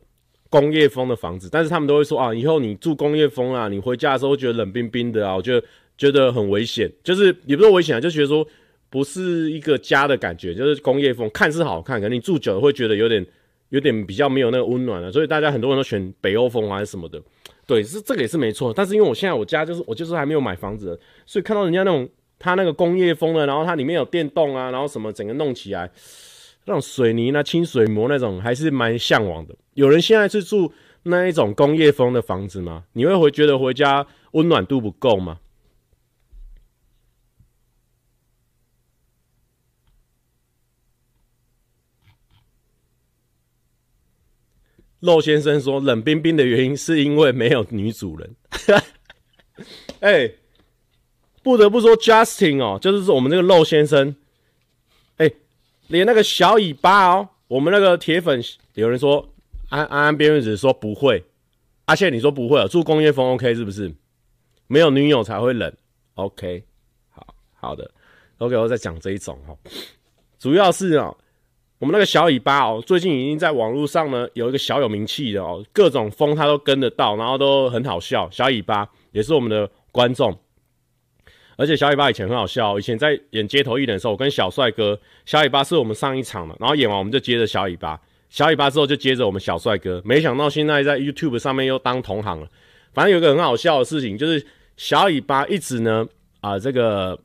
[0.50, 1.48] 工业风的房子。
[1.50, 6.92] 但是他们都会说啊，以后你住工业风啊，你回家的时候觉得冷冰冰的啊，我觉得觉得很危险。
[7.04, 8.46] 就是也不是危险啊，就觉得说
[8.92, 10.54] 不是一个家的感觉。
[10.54, 13.26] 就是工业风看似好看，可能你住久了会觉得有点
[13.70, 15.12] 有点比较没有那个温暖了。
[15.12, 17.20] 所以大家很多人都选北欧风还是什么的。
[17.66, 25.90] 对，是这个也是没错，但是因为我现在我家就是我就是还没有买房子，所以看到人家那种他那个工业风的，然后它里面有电动啊，然后什么整个弄起来
[26.66, 29.56] 那种水泥那清水模那种，还是蛮向往的。
[29.76, 30.70] 有人现在是住
[31.04, 32.84] 那一种工业风的房子吗？
[32.94, 35.38] 你会会觉得回家温暖度不够吗？
[45.02, 48.36] 肉先生说：“冷冰冰的原因是因为没有女主人。
[50.00, 50.36] ”哎、欸，
[51.44, 54.16] 不得不说，Justin 哦，就是说我们这个肉先生，
[55.18, 55.36] 哎、欸，
[55.88, 58.42] 连那个小尾巴哦，我们那个铁粉
[58.76, 59.34] 有人说
[59.70, 61.24] 安安安边子说不会，
[61.86, 62.68] 阿谢你说不会啊？
[62.68, 63.94] 住工业风 OK 是不是？
[64.68, 65.72] 没有女友才会冷
[66.14, 66.64] OK？
[67.10, 67.92] 好好的
[68.38, 69.58] ，OK，我再讲这一种哈，
[70.40, 71.18] 主要是哦。
[71.82, 78.30] 我们那个小尾巴哦，最近已经在网络上呢有一个小有名气的哦，各种风他都跟得到，然后都很好笑。
[78.30, 80.38] 小尾巴也是我们的观众，
[81.58, 92.48] 而且小尾巴以前很好笑，以前在演街头艺人的时候，我跟小帅哥，小尾巴是我们上一场的，然后演完我们就接着小尾巴，小尾巴之后就接着我们小帅哥，没想到现在在 YouTube 上面又当同行了。
[92.94, 94.46] 反正有个很好笑的事情，就是
[94.78, 96.06] 小尾巴一直呢
[96.42, 97.18] 啊、这个。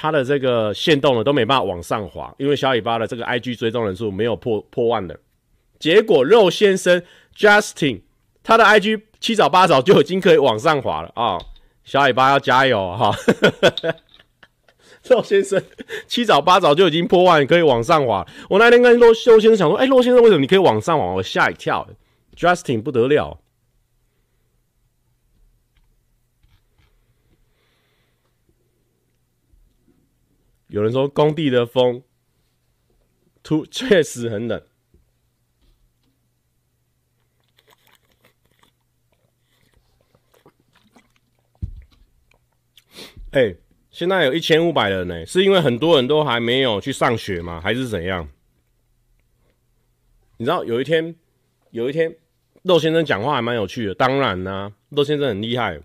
[0.00, 5.20] 他的这个限动呢都没办法往上滑，因为小尾巴的这个 IG 追踪人数没有破破万的。
[5.78, 7.02] 结果肉先生
[7.36, 8.00] Justin
[8.42, 11.38] 他的 IG 七早八早就已经可以往上滑了啊、
[11.84, 13.10] 小尾巴要加油哈！
[13.10, 13.94] 哦、
[15.04, 15.62] 肉先生
[16.06, 18.26] 七早八早就已经破万，可以往上滑。
[18.48, 21.04] 我那天跟肉肉先生想说，哎、欸，肉先生为什么你可以往上滑？
[21.12, 21.86] 我吓一跳
[22.34, 23.38] ，Justin 不得了。
[30.70, 32.00] 有人说工地的风，
[33.42, 34.62] 突确实很冷。
[43.32, 43.56] 哎、欸，
[43.90, 47.60] 现在有一千五百人呢，是因为很多人都还没有去上学吗？
[47.60, 48.28] 还是怎样？
[50.36, 51.16] 你知道有一天，
[51.70, 52.16] 有一天，
[52.62, 53.94] 肉先生讲话还蛮有趣的。
[53.96, 55.80] 当然啦、啊，肉先生很厉害。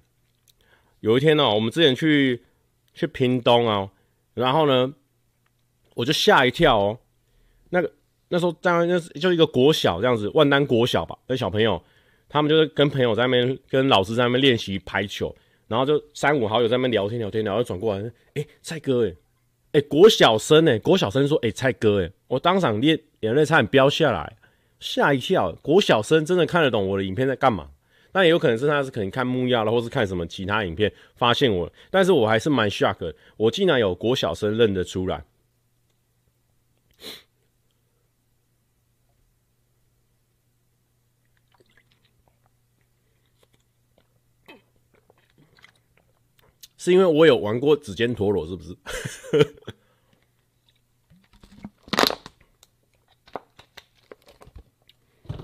[1.00, 2.44] 有一天呢、我们之前去
[2.94, 3.92] 去屏东啊。
[4.36, 4.94] 然后呢，
[5.96, 7.00] 我就吓一跳哦。
[7.72, 7.92] 那个
[8.28, 11.82] 那时候当然就是就一个国小这样子，万丹国小吧，那小朋友
[12.30, 15.36] 他们就是跟朋友在那边跟老师在那边练习排球，
[15.68, 19.16] 然后就三五好友在那边聊天聊天，然后转过来，哎，蔡哥，哎，
[19.74, 24.38] 哎，国小生哎，国小生说，哎，蔡哥，哎，我当场眼眼泪差点飙下来，
[24.80, 27.70] 吓一跳，国小生真的看得懂我的影片在干嘛？
[28.16, 35.26] 那也有可能是他是可能看木曜了，或是看什么其他影片发现我，但是我还是蛮 shock 的，我竟然有国小生认得出来。
[46.78, 48.74] 是因为我有玩过指尖陀螺，是不是？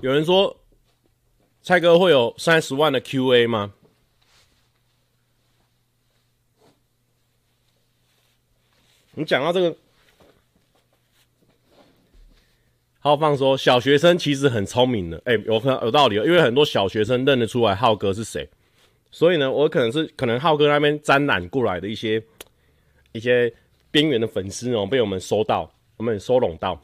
[0.00, 0.61] 有人说
[1.62, 3.72] 蔡哥会有三十万的 QA 吗？
[9.14, 9.76] 你讲到这个，
[12.98, 18.48] 浩放说小学生其实很聪明的，哎、欸，有很有道理，因为很多小学生认得出来浩哥是谁。
[19.12, 22.20] 所以呢，我可能是可能浩哥那边沾染过来的一些
[23.12, 23.54] 一些
[23.90, 26.82] 边缘的粉丝哦，被我们收到，我们收拢到。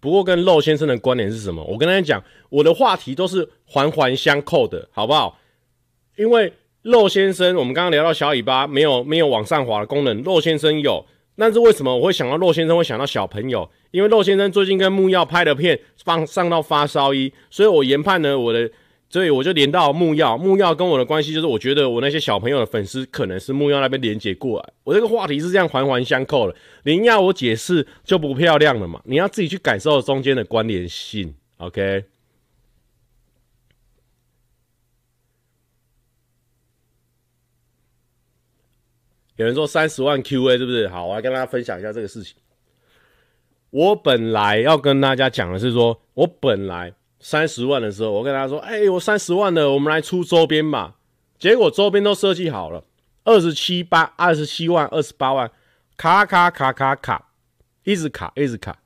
[0.00, 1.62] 不过跟肉先生的观点是什么？
[1.64, 5.38] 我跟大家讲，我的话题都是环环相扣的，好不好？
[6.16, 11.04] 因为肉先生，我们刚刚聊到小尾巴没有没有往上滑的功能，肉先生有。
[11.36, 13.70] 但是为什么我会想到肉先生会想到小朋友？
[13.92, 18.70] 因为肉先生最近跟木曜拍的片放上到发烧一，所以我研判呢，我的，
[19.10, 20.38] 所以我就连到木曜。
[20.38, 24.72] 木曜跟我的关系就是，我觉得我那些小朋友的粉丝可能是木曜那边连接过来。
[24.84, 29.02] 我这个话题是这样环环相扣的，你要我解释就不漂亮了嘛？
[29.04, 32.04] 你要自己去感受中间的关联性，OK？
[39.34, 40.86] 有人说三十万 QA 是不是？
[40.88, 42.36] 好，我来跟大家分享一下这个事情。
[43.70, 50.96] 我本来要跟大家讲的是说，我本来三十万的时候，我跟他说，哎、我三十万的，我们来出周边吧。
[51.38, 52.84] 结果周边都设计好了，
[53.24, 55.50] 二十七八、二十七万、二十八万，
[55.96, 57.28] 卡卡卡卡卡，
[57.84, 58.78] 一直卡，一直卡。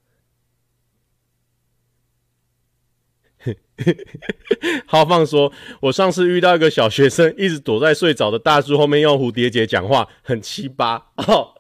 [4.87, 11.55] 浩放说：“我上次遇到一个小学生，一直躲在睡着的大树后面用蝴蝶结讲话，很七八哦。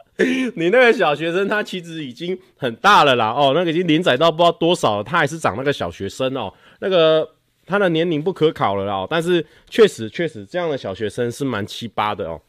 [0.55, 6.55] 你那个小学生，他其实已经很大了啦哦，那个已经连载到不知道多少了，他还是长那个小学生哦。
[6.81, 12.41] 那个他的年龄不可考了啦，但是确实确实这样的小学生是蛮七八的哦。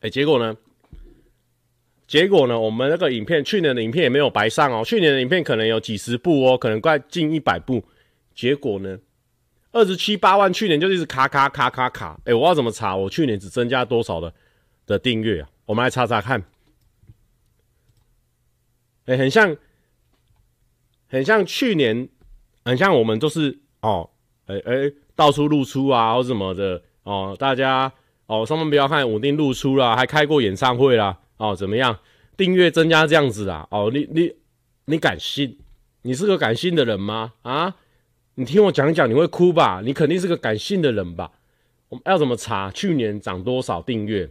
[0.00, 0.56] 哎，结果呢？”
[2.06, 4.84] 结果呢，我们那个影片，去年的影片也没有白上哦。
[4.84, 7.82] 去年的影片可能有几十部哦，可能快近一百部。
[8.32, 8.96] 结果呢，
[9.72, 12.20] 二十七八万，去年就一直卡卡卡卡卡。
[12.24, 12.94] 哎，我要怎么查？
[12.94, 14.32] 我去年只增加多少的
[14.86, 15.48] 的订阅啊？
[15.64, 16.40] 我们来查查看。
[19.06, 19.56] 哎，很像，
[21.08, 22.08] 很像去年，
[22.66, 24.10] 很像我们都是哦，
[24.46, 27.36] 哎哎，到处露出啊，或什么的哦。
[27.38, 27.92] 大家
[28.26, 31.16] 哦，上面不要看，稳定露出啦，还开过演唱会啦。
[31.36, 31.96] 哦，怎么样？
[32.36, 33.68] 订阅增加这样子啊？
[33.70, 34.32] 哦，你你
[34.86, 35.56] 你敢信？
[36.02, 37.34] 你是个敢信的人吗？
[37.42, 37.76] 啊？
[38.34, 39.80] 你听我讲讲，你会哭吧？
[39.84, 41.30] 你肯定是个敢信的人吧？
[41.88, 42.68] 我们要怎么查？
[42.72, 44.28] 去年涨多少订阅？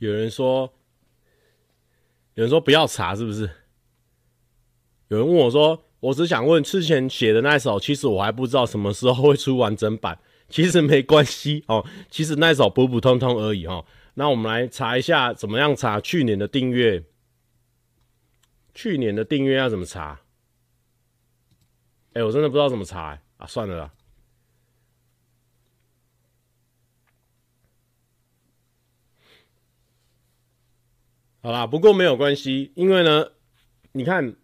[0.00, 0.72] 有人说，
[2.34, 3.48] 有人说不要查，是不是？
[5.08, 10.18] 有人问我说，我只想问之前写的那首，其实我还不知道什么时候会出完整版。
[10.48, 13.84] 其实没关系哦，其实那首普普通通而已哦。
[14.14, 17.04] 那我们来查一下，怎么样查去年的订阅？
[18.72, 20.22] 去年的订阅要怎么查？
[22.14, 23.92] 哎，我真的不知道怎么查，欸，啊，算了啦。
[31.42, 33.26] 好啦，不过没有关系，因为呢，
[33.92, 34.36] 你看，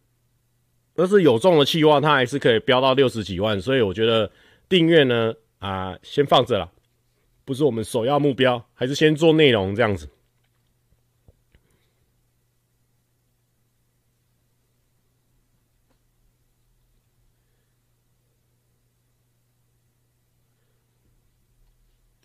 [0.94, 4.32] 要是有中的企划，它还是可以飙到六十几万，所以我觉得
[4.66, 6.72] 订阅呢，啊、先放着啦，
[7.44, 10.08] 不是我们首要目标，还是先做内容这样子。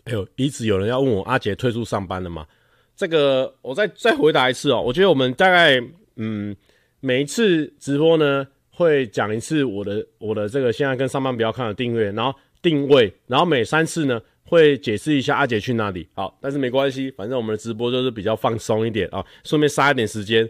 [0.05, 2.47] 哎呦，一直有人要问我阿杰退出上班了吗？
[2.95, 5.81] 这个我再再回答一次哦，我觉得我们大概
[6.17, 6.55] 嗯
[6.99, 16.07] 每一次直播呢会讲一次我的我的这个现在跟上班不要看的订阅，然后定位，然后每三次呢会解释一下阿杰去哪里。
[16.13, 20.47] 好，但是没关系，反正我们的直播就是比较放松一点啊，顺便杀一点时间。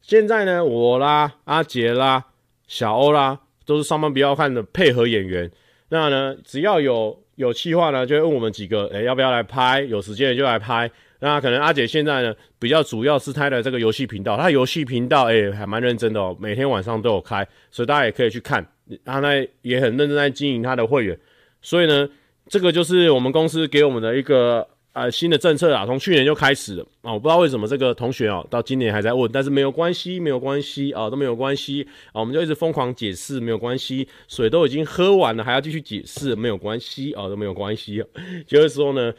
[0.00, 2.24] 现在呢，我啦，阿杰啦，
[2.66, 5.50] 小欧啦，都是上班不要看的配合演员。
[5.90, 9.82] 那呢，只要有有企划呢，就会问我们几个，诶、要不要来拍？
[9.82, 10.90] 有时间就来拍。
[11.20, 18.66] 那可能阿姐现在呢，比较主要是她的这个游戏频道，她游戏频道诶、还蛮认真的哦，每天晚上都有开，所以大家也可以去看。
[19.04, 19.28] 她呢
[19.62, 21.18] 也很认真在经营她的会员，
[21.62, 22.08] 所以呢，
[22.48, 38.02] 这个就是我们公司给我们的一个呃新的政策啊，从去年就开始了啊，我不知道为什么这个同学哦到今年还在问，但是没有关系，没有关系啊，都没有关系啊，我们就一直疯狂解释，没有关系，水都已经喝完了，还要继续解释，没有关系啊，都没有关系，
[38.46, 39.12] 就是说呢。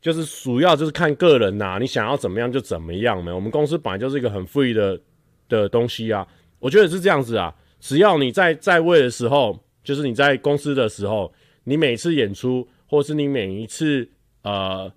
[0.00, 3.34] 就是主要就是看个人呐、你想要怎么样就怎么样嘛。
[3.34, 4.98] 我们公司本来就是一个很 free 的
[5.46, 6.26] 的东西啊，
[6.58, 7.54] 我觉得是这样子啊。
[7.80, 11.30] 只要你在在位的时候，就是你在公司的时候，
[11.64, 14.08] 你每次演出或是你每一次
[14.42, 14.90] 呃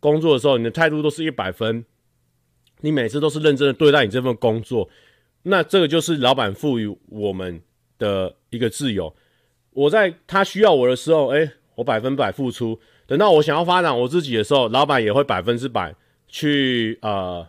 [0.00, 1.84] 工作的时候，你的态度都是一百分，
[2.80, 4.88] 你每次都是认真的对待你这份工作，
[5.42, 7.60] 那这个就是老板赋予我们
[7.98, 9.14] 的一个自由。
[9.72, 12.80] 我在他需要我的时候，哎、我百分百付出。
[13.08, 15.94] 等到我想要发展我自己的时候，老板也会百分之百
[16.28, 17.48] 去呃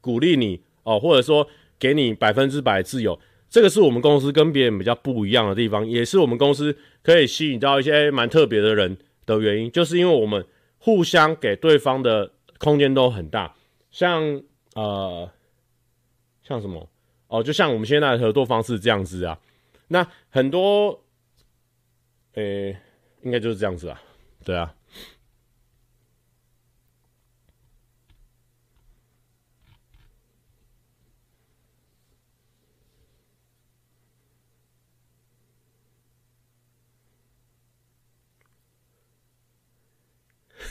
[0.00, 1.46] 鼓励你哦，或者说
[1.80, 3.18] 给你百分之百自由。
[3.50, 10.46] 这个是我们公司跟别人比较不一样的地方，也是我们公司可以吸引到一些蛮特别的人的原因，就是因为我们
[10.78, 13.52] 互相给对方的空间都很大。
[13.90, 14.40] 像
[14.74, 15.28] 呃
[16.44, 16.88] 像什么
[17.26, 19.36] 哦，就像我们现在的合作方式这样子啊，
[19.88, 21.02] 那很多
[22.34, 22.76] 诶、
[23.22, 24.00] 应该就是这样子啊。
[24.48, 24.74] 对啊，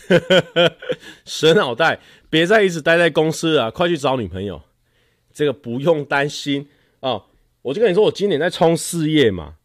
[0.07, 0.77] 呵呵呵，
[1.23, 1.99] 蛇脑袋，
[2.31, 4.63] 别再一直待在公司了，快去找女朋友。
[5.31, 6.67] 这个不用担心
[7.01, 7.27] 哦，
[7.61, 9.57] 我就跟你说，我今年在冲事业嘛。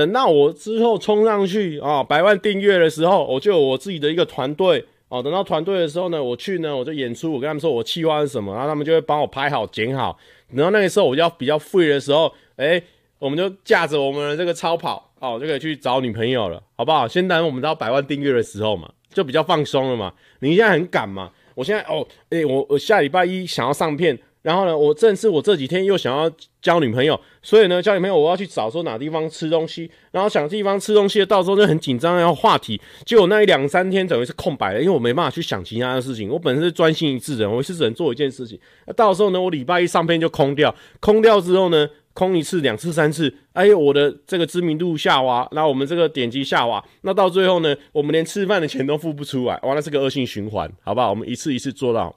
[0.00, 5.22] 等到我之后冲上去啊，百万订阅的时候，我就有我自己的一个团队哦。
[5.22, 10.18] 等到团队的时候呢，我去呢，我就演出，我跟他们说我企划是什么，然后他们就会帮我拍好、剪好。
[10.54, 12.82] 然后那个时候我要比较 free 的时候，哎，
[13.18, 17.06] 我们就驾着我们的这个超跑哦，就可以去找女朋友了，好不好？
[17.06, 20.14] 先等我们到百万订阅的时候嘛，就比较放松了嘛。
[20.38, 21.30] 你现在很赶嘛？
[21.54, 24.18] 我现在哦，哎，我我下礼拜一想要上片。
[24.42, 26.30] 然后呢，我正是我这几天又想要
[26.62, 36.30] 交女朋友，所以呢，交女朋友我要去找说哪地方吃东西，然后想地方吃东西，到时候就很紧张，然后话题，结果那一两三天等于是空白了，因为我没办法去想其他的事情。
[36.30, 38.58] 我本身是专心一致的人，我是只能做一件事情。
[38.86, 51.10] 那到时候呢，我礼拜一上片就空掉，空掉之后呢，空一次、两次、三次，哎呦，我的这个知名度下滑，然后我们这个点击下滑，那到最后呢，我们连吃饭的钱都付不出来，完了是个恶性循环，好不好？
[51.10, 52.16] 我们一次一次做到。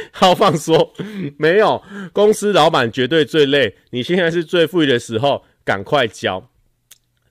[0.12, 0.92] 好放说，
[1.38, 1.82] 没有
[2.12, 3.76] 公司老板绝对最累。
[3.90, 6.50] 你现在是最富裕的时候，赶快交，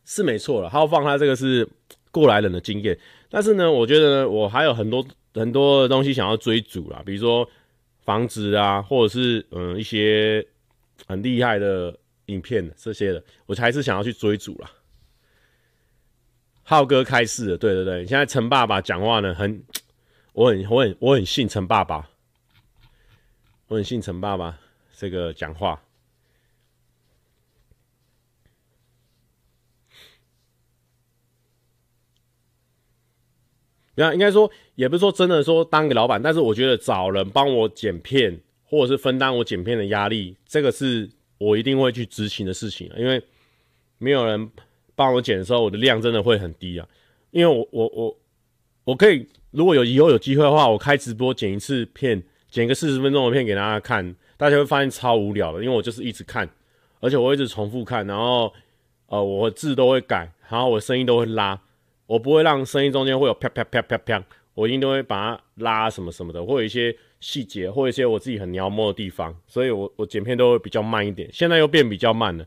[0.05, 0.69] 是没错了。
[0.69, 1.67] 好放他这个是
[2.11, 2.97] 过来人的经验，
[3.29, 7.47] 但是呢，我觉得呢，我还有很多很多的东西想要追逐啦，比如说
[8.03, 10.45] 房子啊，或者是嗯一些
[11.07, 11.95] 很厉害的
[12.25, 14.71] 影片这些的，我还是想要去追逐啦。
[16.63, 19.63] 浩哥开示了，对对对，现在陈爸爸讲话呢，很，
[20.33, 22.07] 我很我很我很信陈爸爸。
[23.69, 24.59] 我很信陈爸爸
[24.97, 25.79] 这个讲话，
[33.93, 41.07] 那应该说也不是说真的说当个老板，但是我觉得找人帮我剪片，或者是分担我剪片的压力，这个是
[41.37, 42.91] 我一定会去执行的事情。
[42.97, 43.23] 因为
[43.99, 44.49] 没有人
[44.95, 46.89] 帮我剪的时候，我的量真的会很低啊。
[47.29, 48.17] 因为我我我
[48.85, 52.23] 我可以，如果有以后有机会的话，我开直播剪一次片。
[52.49, 56.49] 剪个四十分钟的片给大家看，大家会发现超无聊的，因为我就是一直看，
[56.99, 58.51] 而且我一直重复看，然后
[59.07, 61.59] 呃，我字都会改，然后我声音都会拉，
[62.07, 64.23] 我不会让声音中间会有啪啪啪啪啪，
[64.53, 72.45] 我一定都会把它拉什么什么的，或有一些细节，或一些我自己很描摹的地方，所以我我剪片都会比较慢一点，现在又变比较慢了。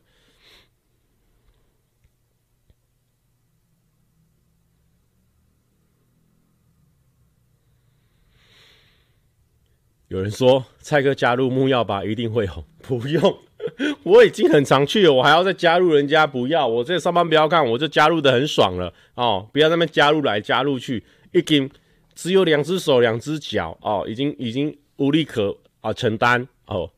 [10.13, 13.39] 有人说蔡哥加入木曜吧一定会红，不用，
[14.05, 16.27] 我已经很常去了，我还要再加入人家？
[16.27, 21.03] 不要，我这上班不要看，我就加入的很爽了哦，不要那边加入来加入去，
[21.33, 21.71] 已经
[22.15, 26.91] 只有两只手两只脚哦，已经已经无力可啊承担哦，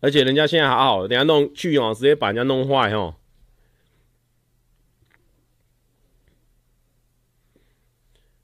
[0.00, 3.14] 而且人家现在好好，等下弄去哦，直接把人家弄坏哦。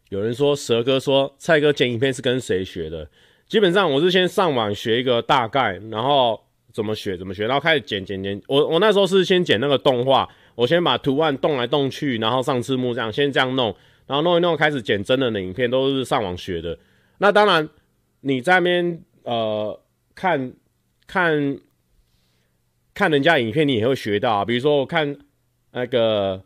[0.09, 3.11] 有人说蛇哥说蔡哥剪影片是跟谁学的？
[3.47, 6.41] 基本上我是先上网学一个大概，然后
[6.73, 8.41] 怎么学怎么学，然后开始剪剪剪。
[8.49, 13.75] 我我那时候是先剪那个动画，我先把图案动来动去，然后上字幕这样，先这样弄，
[14.07, 16.77] 然后弄一弄，开始剪真人的影片，都是上网学的。
[17.19, 17.69] 那当然，
[18.23, 19.79] 你在那边呃
[20.15, 20.53] 看
[21.07, 21.59] 看
[22.93, 24.45] 看人家影片，你也会学到啊。
[24.45, 25.17] 比如说我看
[25.73, 26.43] 那个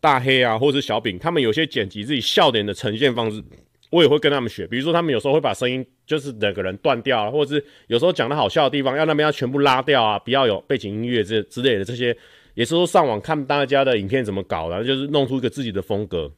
[0.00, 3.42] 大黑啊，或者是小饼，他们有些剪辑自己笑点的呈现方式。
[3.92, 12.16] 我也会跟他们学，比如说他们有时候会把声音就是两个人断掉啊，或者是有时候讲的好笑的地方，要那边要全部拉掉啊，不要有背景音乐这之类的这些，
[12.54, 16.32] 也是说上网看大家的影片怎么搞的，就是弄出一个自己的风格。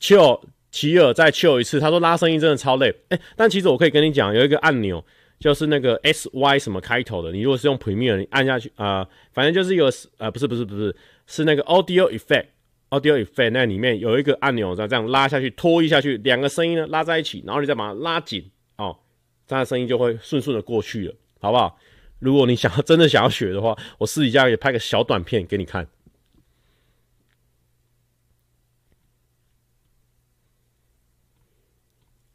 [0.00, 0.40] Chill
[0.70, 5.04] 齐尔再丘一次，他说拉声音真的超累，哎、但其实我可以跟你讲，有一个按钮
[5.38, 12.46] 就是那个 S Y 什么开头的，你如果是用 Premiere，你按下去啊、反正就是一个呃，不是不是不是，是那个 Audio Effect。
[12.92, 18.98] Audio Effect 那里面有一个按钮，这样拉下去，拖一下去，两个声音呢拉在一起，然后你再把它拉紧哦，
[19.46, 21.78] 这样声音就会顺顺的过去了，好不好？
[22.18, 25.88] 如果你想要真的想要学的话，我私底下也拍个小短片给你看。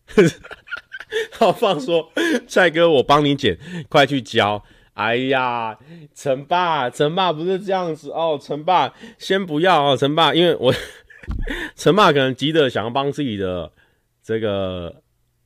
[1.33, 2.11] 好放说，
[2.47, 4.65] 帅哥，我帮你剪，快去教。
[4.97, 5.77] 哎呀，
[6.15, 10.73] 陈爸，陈爸不是这样子哦，陈爸先不要哦，陈爸，因为我
[11.77, 13.71] 陈爸可能急着想要帮自己的
[14.23, 14.87] 这个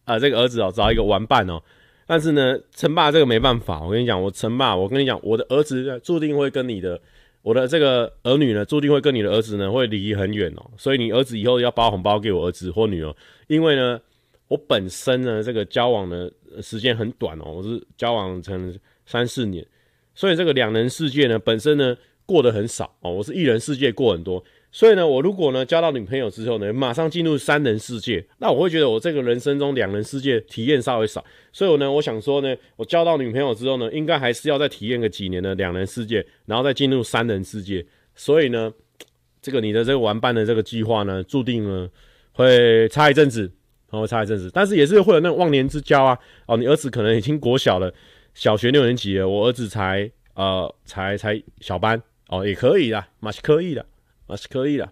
[0.05, 1.61] 啊、呃、这个儿子哦找一个玩伴哦，
[2.07, 6.97] 但是呢，陈爸这个没办法，我跟你讲，我陈爸，我跟你讲，我的儿子注定会跟你的
[7.41, 13.13] 我的这个儿女呢，注定会跟你的儿子呢会离很远哦，所以你儿子以后要包红包给我儿子或女儿，
[13.47, 13.99] 因为呢，
[14.47, 16.31] 我本身呢这个交往的
[16.61, 18.73] 时间很短哦，我是交往成。
[19.11, 19.65] 三四年，
[20.15, 23.11] 所以这个两人世界呢，本身呢过得很少哦。
[23.11, 24.41] 我是一人世界过很多，
[24.71, 31.21] 所以呢，我如果呢交到女朋友之后呢，马上进入三人世界，那我会觉得我这个人生中两人世界体验稍微少。
[31.51, 37.85] 所以我呢，我想说呢，我交到女朋友之后呢，应该还是要再体验个几年的两人世界，然后再进入三人世界。
[38.15, 38.71] 所以呢，
[39.41, 41.89] 这个你的这个玩伴的这个计划呢，注定呢
[42.31, 43.51] 会差一阵子，
[43.89, 46.17] 然后差一阵子，但是也是会有那种忘年之交啊。
[46.45, 47.93] 哦，你儿子可能已经国小了。
[48.33, 53.85] 小学六年级，我儿子才呃才才小班哦，也可以的，嘛是可以的，
[54.25, 54.91] 嘛是可以的。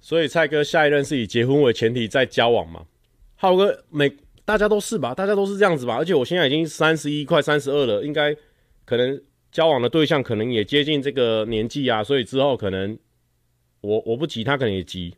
[0.00, 2.86] 所以蔡哥下一任是以结婚为前提再交往嘛？
[3.36, 5.14] 浩哥每大家都是吧？
[5.14, 5.96] 大家都是这样子吧？
[5.96, 8.34] 而且我现在已经三十一快三十二了，应该
[8.84, 9.22] 可能。
[9.58, 12.96] 交往的对象可能也接近这个年纪啊，所以之后可能
[13.80, 15.10] 我我不急，他可能也急，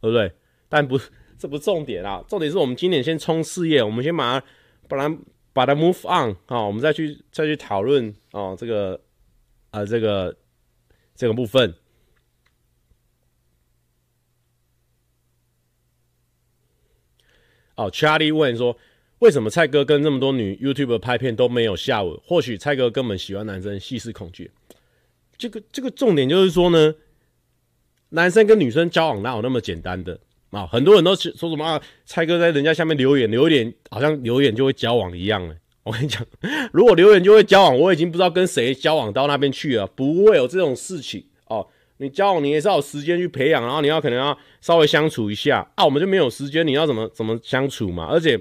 [0.00, 0.32] 对不对？
[0.68, 0.96] 但不，
[1.36, 4.46] 这不重点啊，重点是我们今年先冲事业，我们先把它
[4.86, 5.18] 把它
[5.52, 8.94] 把它 move on 啊，我们再去再去讨论哦，这个
[9.72, 10.36] 啊、呃、这个
[11.16, 11.74] 这个部分。
[17.74, 18.76] 哦，Charlie 问说。
[19.20, 22.18] 为什么蔡哥跟这么多女 YouTuber 拍片都没有下文？
[22.24, 24.50] 或许蔡哥根本喜欢男生，细思恐惧。
[25.36, 26.94] 这个这个重点就是说呢，
[28.08, 30.18] 男生跟女生交往哪有那么简单的
[30.50, 30.66] 啊？
[30.66, 31.82] 很多人都说什么啊？
[32.06, 35.54] 蔡哥在人家下面留言，留言好像留言就会交往一样呢。
[35.82, 36.26] 我跟你讲，
[36.72, 39.86] 如果留言就会交往，我已经不知道跟谁交往到那边去了。
[39.86, 41.66] 不会有这种事情哦。
[41.98, 45.84] 你交往你也是要有时间去培养，然后你要可能要稍微相处一下啊。
[45.84, 48.06] 我们就没有时间，你要怎么怎么相处嘛？
[48.06, 48.40] 而且。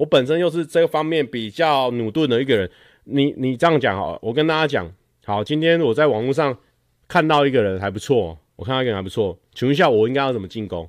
[0.00, 2.70] 我本身又是这个方面比较努钝的一个人，
[3.04, 4.90] 你你这样讲好，我跟大家讲
[5.26, 6.58] 好，今天我在网络上
[7.06, 10.88] 看到一个人还不错，我看到一个人还不错，请问一下我应该要怎么进攻？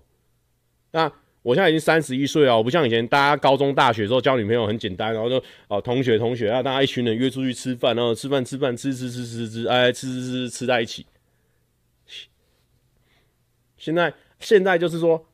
[0.91, 11.05] 那我现在已经三十一岁了，我不像以前大家高中大学时候交女朋友很简单，然后就哦同学同学啊，大家一群人约出去吃饭，然后吃饭吃饭吃吃吃吃吃，哎吃吃吃吃在一起。
[13.75, 15.25] 现在现在就是说。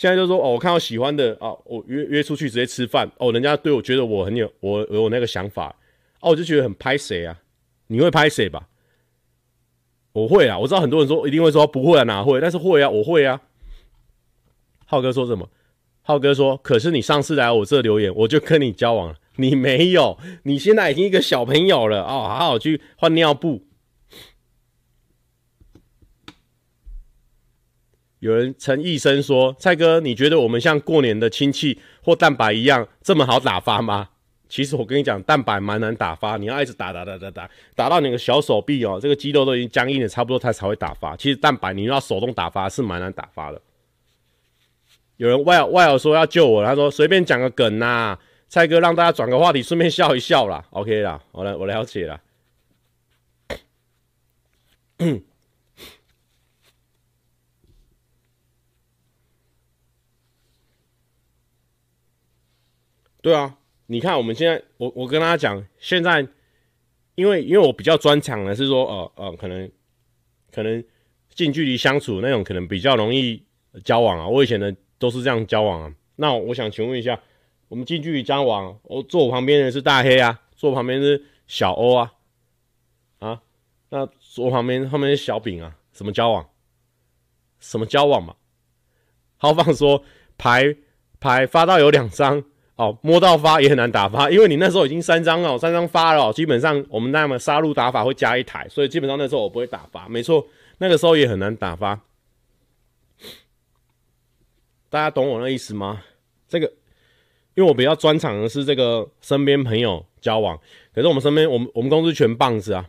[0.00, 5.76] 现在就说哦，我看到喜欢的啊，我约约出去直接吃饭哦，人家对我觉得我很有我有那个想法
[6.20, 7.38] 哦，我就觉得很拍谁啊？
[7.88, 8.66] 你会拍谁吧？
[10.12, 12.40] 我会啊，我知道很多人说一定会说不会啊，哪会？
[12.40, 13.42] 但是会啊，我会啊。
[14.86, 15.50] 浩哥说什么？
[16.00, 23.66] 浩哥说，可是你上次来我这留言，我就跟你交往了，你没有，你现在已经一个小朋友了哦，好好去换尿布。
[28.20, 34.08] 有人陈医生说：“蔡哥，你觉得我们像过年的亲戚或蛋白一样这么好打发吗？”
[34.48, 41.16] 其实我跟你讲，蛋白蛮难打发，你要一直打打打打打，打到你的小手臂哦，这个肌肉都已经僵硬了差不多，它才会打发。
[41.16, 43.62] 其实蛋白你要手动打发是蛮难打发的。
[45.16, 48.18] 有人外外说要救我，他说随便讲个梗呐、
[48.48, 50.64] 蔡哥让大家转个话题，顺便笑一笑啦。
[50.70, 52.20] OK 啦，我来我了解啦。
[63.22, 66.26] 对啊，你看我们现在，我我跟大家讲，现在
[67.16, 69.70] 因为因为我比较专长的是说，呃呃，可能
[70.50, 70.82] 可能
[71.34, 73.42] 近距离相处那种，可能比较容易
[73.84, 74.26] 交往啊。
[74.26, 75.94] 我以前呢都是这样交往啊。
[76.16, 77.20] 那我想请问一下，
[77.68, 82.14] 我们近距离交往，我坐我旁边的是大黑啊，坐我旁边是小欧啊，
[83.18, 83.42] 啊，
[83.90, 86.48] 那坐我旁边后面是小饼啊，什么交往？
[87.58, 88.34] 什么交往嘛？
[89.36, 90.02] 豪放说
[90.38, 90.74] 牌
[91.18, 92.42] 牌发到有两张。
[92.80, 100.46] 哦，摸到发也很难打发，因为你那时候已经三张了，三张发了，基本上我们那么杀戮打法会加一台，所以基本上那时候我不会打发，没错，
[100.78, 102.00] 那个时候也很难打发。
[104.88, 106.02] 大家懂我那意思吗？
[106.48, 106.66] 这个，
[107.54, 110.58] 因为我比较专长的是这个身边朋友交往，
[110.94, 112.88] 可是我们身边，我们我们公司全棒子啊，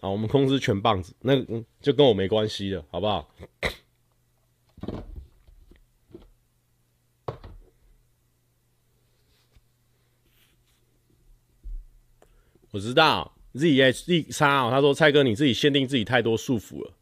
[0.00, 1.34] 好，我们公司全棒子，那
[1.82, 3.30] 就跟我没关系了，好不好？
[12.72, 16.92] 我知道 Z H Z 叉哦，他说蔡哥你自己限定自己太多束缚了。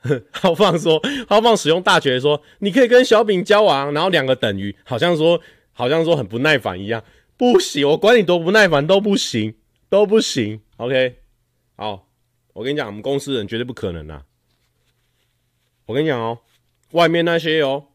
[0.30, 5.40] 浩放说，浩放使用大绝说，你可以跟小饼交往，然后两个等于，好像说
[5.72, 7.02] 好像说很不耐烦一样，
[7.36, 9.56] 不行，我管你多不耐烦都不行，
[9.88, 10.60] 都不行。
[10.76, 11.16] OK，
[11.76, 12.06] 好，
[12.52, 14.24] 我跟你讲，我们公司人绝对不可能啊。
[15.86, 16.38] 我跟你讲哦，
[16.92, 17.88] 外面那些哦，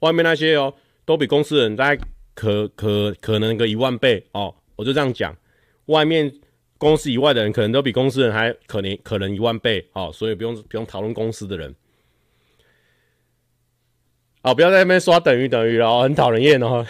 [0.00, 0.74] 外面那些哦，
[1.04, 2.02] 都比公司人大概
[2.34, 5.36] 可可可能个一万倍哦，我就这样讲。
[5.86, 6.32] 外面
[6.78, 11.74] 公司以外的人，可能都比公司人还可能可能一万倍，哦，所以不用不用讨论公司的人，
[14.42, 16.86] 好，不要在那边刷等于等于了，很讨人厌哦。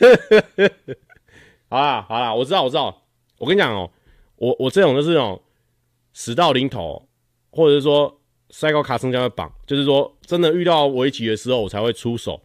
[1.68, 3.02] 好啦好啦，我知道我知道，
[3.36, 3.90] 我跟你讲哦，
[4.36, 5.42] 我我这种就是那种
[6.14, 7.06] 死到临头，
[7.50, 8.20] 或者是说
[8.50, 12.40] 塞高卡森将会绑，就是说真的遇到危机的时候，我才会出手。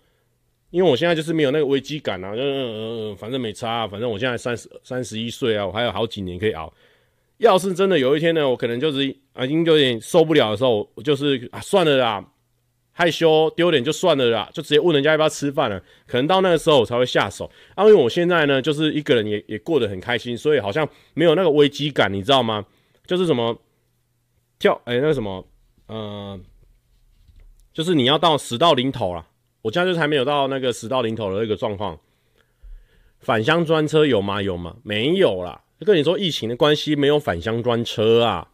[0.69, 6.73] 因为我现在就是没有那个危机感啊，就嗯嗯，反正没差啊，反正我现在三十三十一岁啊，我还有好几年可以熬。
[7.37, 12.25] 要是真的有一天呢，我可能就是啊，已经有点受不了的时候，我就是啊，算了啦，
[12.91, 15.79] 害羞丢脸就算了啦，就直接问人家要不要吃饭了。
[16.07, 22.65] 可能到那个时候我才会下手啊，因为我现在呢，就是一个人也也过得很开心，所以好像没有那个危机感，你知道吗？
[23.05, 23.55] 就是什么
[24.57, 25.45] 跳哎、那个什么
[25.87, 26.39] 呃，
[27.73, 29.27] 就是你要到死到临头了。
[29.61, 31.99] 我家就是还没有到那个死到临头的那个状况。
[33.19, 34.41] 返乡专车有吗？
[34.41, 34.77] 有吗？
[34.83, 35.63] 没有啦。
[35.79, 38.49] 就跟你说，疫情的关系，没有返乡专车啊。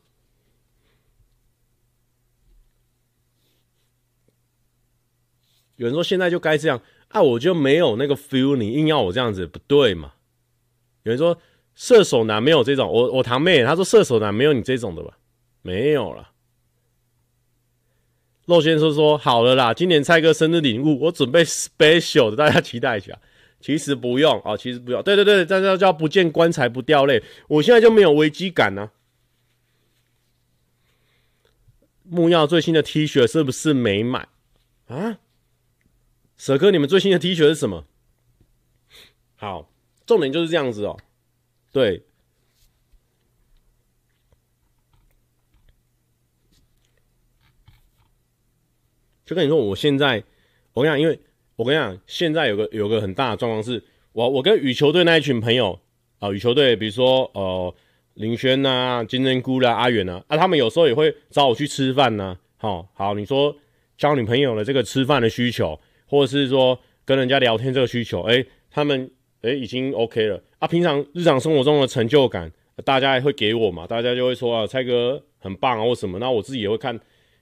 [5.76, 10.14] 有人说现在就该这样啊，我就没有那个 feel，你硬要我这样子，不对嘛？
[11.04, 11.40] 有人说
[11.74, 15.18] 射手男没有这种，我我堂妹她说射手男没有你这种的吧？
[15.62, 16.30] 没有了。
[18.50, 23.16] 肉先生说：“好了啦，今年蔡哥生日礼物，我准备 special 的，大家期待一下。
[23.62, 25.04] 其实不用啊，其实不用。
[25.04, 27.22] 对对对，这叫叫不见棺材不掉泪。
[27.48, 28.90] 我现在就没有危机感呢、
[32.04, 34.28] 木曜最新的 T 恤是不是没买
[34.88, 35.20] 啊？
[36.36, 37.86] 蛇哥，你们最新的 T 恤是什么？
[39.36, 39.70] 好，
[40.08, 40.98] 重点就是这样子哦。
[41.72, 42.04] 对。”
[49.30, 50.24] 就跟你说，我现在
[50.74, 51.20] 我跟你讲，因为
[51.56, 53.80] 我跟你讲，现在有个有个很大的状况是，
[54.12, 55.80] 我我跟羽球队那一群朋友
[56.18, 57.72] 啊，羽球队比如说呃
[58.16, 62.36] 林轩呐、金针菇啦、阿远呐，啊，他们有时候也会找我去吃饭呐。
[62.58, 63.56] 好，好，你说
[64.00, 69.12] 交女朋友的这个吃饭的需求，或者是说跟人家聊天这个需求，哎，他们
[69.44, 70.68] 哎已经 OK 了啊。
[70.68, 72.52] 平常日常生活中的成就感，
[72.84, 77.00] 大家也会给我嘛，大家就会说啊，蔡哥很棒啊，或什么，那我自己也会看。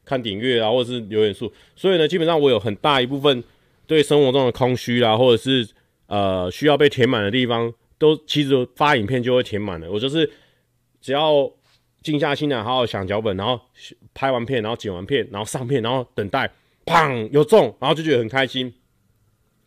[0.07, 3.43] 看点阅啊，或者是留言数，所以呢，基本上我有很大一部分
[3.85, 5.67] 对生活中的空虚啊，或者是
[6.05, 9.91] 呃需要被填满的地方，都其实发影片就会填满了。
[9.91, 10.31] 我就是
[11.01, 11.51] 只要
[12.01, 13.59] 静下心来，好好想脚本，然后
[14.13, 16.49] 拍完片，然后剪完片，然后上片，然后等待，
[16.85, 18.73] 砰有中，然后就觉得很开心。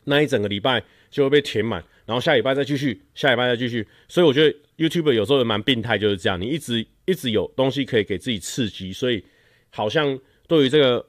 [0.05, 3.87] 那一整个礼拜就会被填满，然后下礼拜再继续，下礼拜再继续。
[4.09, 9.23] 所以我觉得 YouTube 有时候也蛮病态，就是这样，你一直一直有东西可以给自己刺激，所以
[9.69, 10.19] 好像。
[10.51, 11.07] 对于这个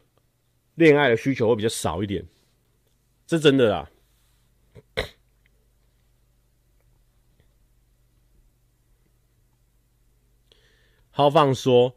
[0.75, 2.23] 恋爱的需求会比较少一点，
[3.25, 3.89] 这真的啊。
[11.09, 11.95] 豪放说：“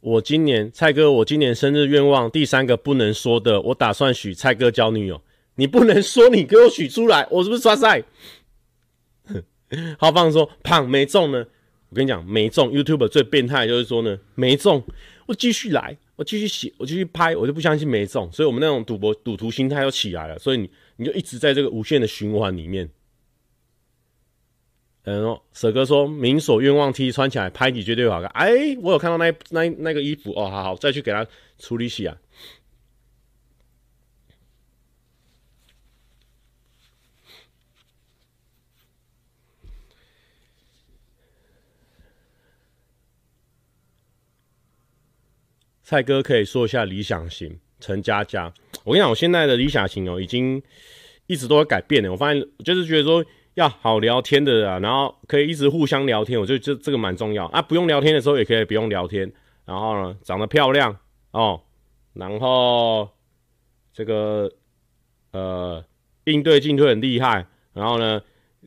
[0.00, 5.22] 我今年蔡哥，我今年生日愿望第三个不能说的，我打算许蔡哥交女友。
[5.56, 8.02] 你不能说，你给我许出来，我是不是刷赛？”
[10.00, 11.44] 豪放说：“胖没中呢。
[11.90, 12.70] 我跟你讲，没中。
[12.70, 14.82] YouTube 最变态就是说呢，没中，
[15.26, 22.90] 我继续来。”我继续写，我继续拍，我就不相信没中，所以我们那种赌博赌徒心态又起来了，所以你你就一直在这个无限的循环里面。
[25.04, 28.28] 嗯，舍哥说明所愿望 T 穿起来拍你绝对好看。
[28.32, 31.26] 哎，我有看到那那那个衣服哦，好好再去给他
[31.58, 32.14] 处理洗啊。
[45.90, 48.44] 蔡哥可以说一下理想型陈佳佳。
[48.84, 50.62] 我跟你讲，我现在的理想型哦，已经
[51.26, 52.12] 一直都在改变了。
[52.12, 53.24] 我发现就是觉得说。
[53.54, 57.60] 要好聊天的啊，然后可以一直互相聊天，我觉得这这个蛮重要啊。
[57.60, 59.30] 不用聊天的时候也可以不用聊天，
[59.64, 60.96] 然后呢，长得漂亮
[61.32, 61.60] 哦，
[62.14, 63.10] 然后
[63.92, 64.48] 这个
[65.32, 65.84] 呃
[66.24, 68.22] 应对进退很厉害，然后呢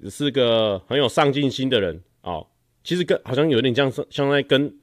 [0.09, 2.45] 是个很有上进心的人哦。
[2.84, 4.78] 其实跟好像有点像像在跟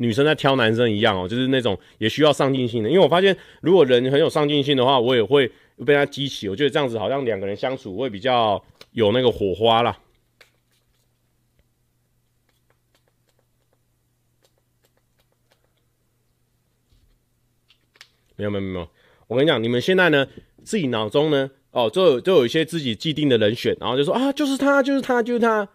[0.00, 2.90] 女生在挑男生一样哦，就是那种也需要上进心的。
[2.90, 5.50] 因为我发现如果人很有上进心的话，我也会
[5.86, 6.48] 被他激起。
[6.48, 8.60] 我觉得这样子好像两个人相处会比较。
[8.92, 9.96] 有那个火花啦，
[18.34, 18.88] 没有没有没有，
[19.28, 20.26] 我跟你讲，你们现在呢，
[20.64, 25.68] 自己脑中呢，哦，就有就有一些自己既定的人选，然后就说啊，就是他，就是他，就是他。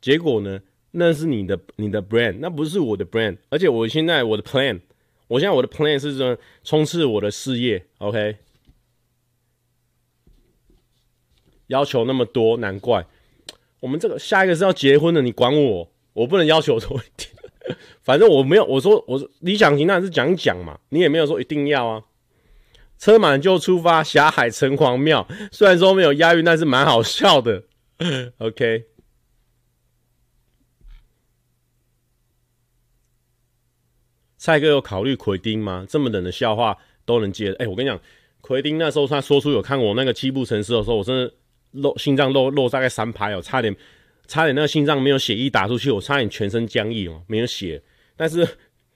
[0.00, 0.60] 结果呢，
[0.96, 3.36] 那是你的你的 brand，那不是我的 brand。
[3.48, 4.80] 而且我现在我的 plan，
[5.28, 8.36] 我现在我的 plan 是说冲刺我的事业，OK。
[11.68, 13.06] 要求那么多，难怪
[13.80, 15.90] 我们这个下一个是要结婚的，你管我？
[16.12, 17.30] 我不能要求多一点。
[18.02, 22.04] 反正我没有，我说我理想型那是讲讲嘛，你也没有说一定要啊。
[22.98, 27.64] 车满就出发，霞海城隍庙，虽然说没有押韵，但是蛮好笑的。
[28.38, 28.84] OK，
[34.44, 35.86] 蔡哥有考虑奎丁吗？
[35.88, 36.76] 这么冷的笑话
[37.06, 37.50] 都能接？
[37.54, 37.98] 哎、我跟你讲，
[38.42, 41.32] 奎丁那时候他说出有看我那个七步成诗的时候，我真的。
[41.72, 43.74] 漏心脏漏漏大概三拍哦，差点
[44.28, 47.82] 差点那个心脏没有血一打出去，我差点全身僵硬哦，没有血。
[48.16, 48.46] 但是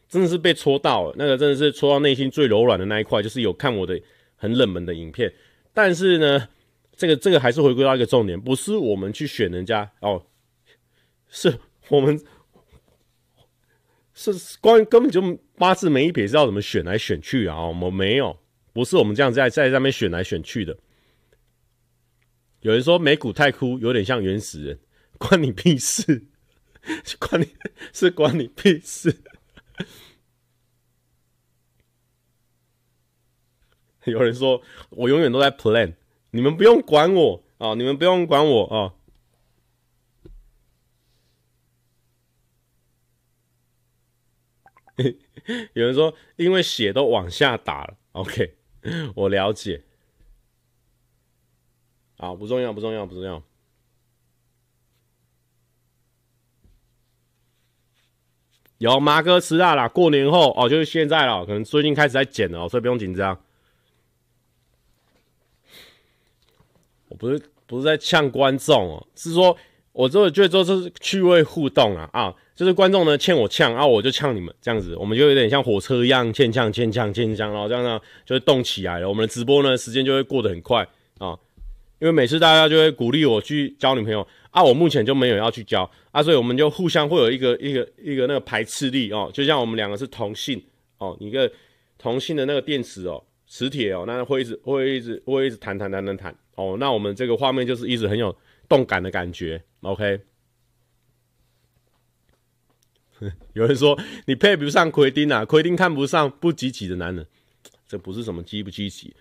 [0.09, 4.01] 真的是被戳到了，那个真的是戳到内心最柔软的那一块，就是有看我的
[4.37, 5.33] 很冷门的影片。
[5.75, 6.47] 但是呢，
[6.95, 10.23] 这个这个还是回归到一个重点，不是我们去选人家哦，
[11.29, 11.53] 是
[11.89, 12.21] 我们
[14.19, 15.23] 是关于根本就
[15.57, 17.67] 八字没一撇知道怎么选来选去啊？
[17.67, 18.37] 我们没有，
[18.73, 20.77] 不是我们这样在在上面选来选去的。
[22.63, 24.81] 有人说美股太枯，有点像原始人，
[25.19, 26.27] 关你屁事？
[27.21, 27.49] 关你
[27.93, 29.15] 是关你屁事？
[34.05, 34.61] 有人说
[34.91, 35.95] 我永远都在 plan，
[36.33, 38.95] 你们不用管我啊、你们不用管我啊、
[45.73, 48.55] 有人说因为血都往下打了，OK，
[49.15, 49.83] 我了解。
[52.17, 53.43] 好，不重要，不重要，不重要。
[58.79, 63.41] 有麻哥吃辣啦，过年后哦，就是现在了，可能最近开始在减了，所以不用紧张。
[67.09, 69.57] 我不是不是在呛观众哦，是说
[69.91, 79.09] 我这觉得这是趣味互动啊啊，就是观众呢欠我呛啊，我就呛你们这样子，我们就有点像火车一样欠呛欠呛欠呛，然后这样呢就会动起来了。
[79.09, 80.85] 我们的直播呢时间就会过得很快
[81.19, 81.39] 啊。
[82.01, 90.61] 因为每次大家就会鼓励我去交女朋友啊，我目前就没有要去交啊，所以我们就互相会有一个一个一个那个排斥力哦，就像我们两个是同性
[90.99, 91.49] 哦，一个
[91.97, 98.37] 同性的那个电池哦，磁铁哦，那会一直会一直会一直弹弹弹弹弹哦，那我们这个画面就是一直很有
[98.69, 100.19] 动感的感觉，OK。
[103.55, 107.27] 有人说你配不上奎丁啊，奎丁看不上不积极的男人，
[107.87, 109.15] 这不是什么积不积极。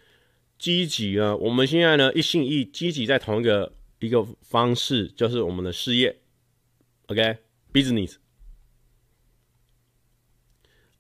[0.59, 1.35] 积极啊？
[1.35, 6.17] 我们现在呢一心一意积极在同一个一个方式，就是我们的事业
[7.07, 8.15] ，OK，business。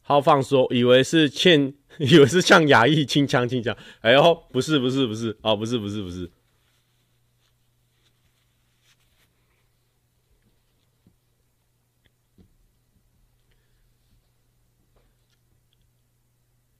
[0.01, 6.29] 豪放说，以为是欠， 以为是像亚裔清腔清腔，哎呦，不是不是不是，哦，不是不是不是。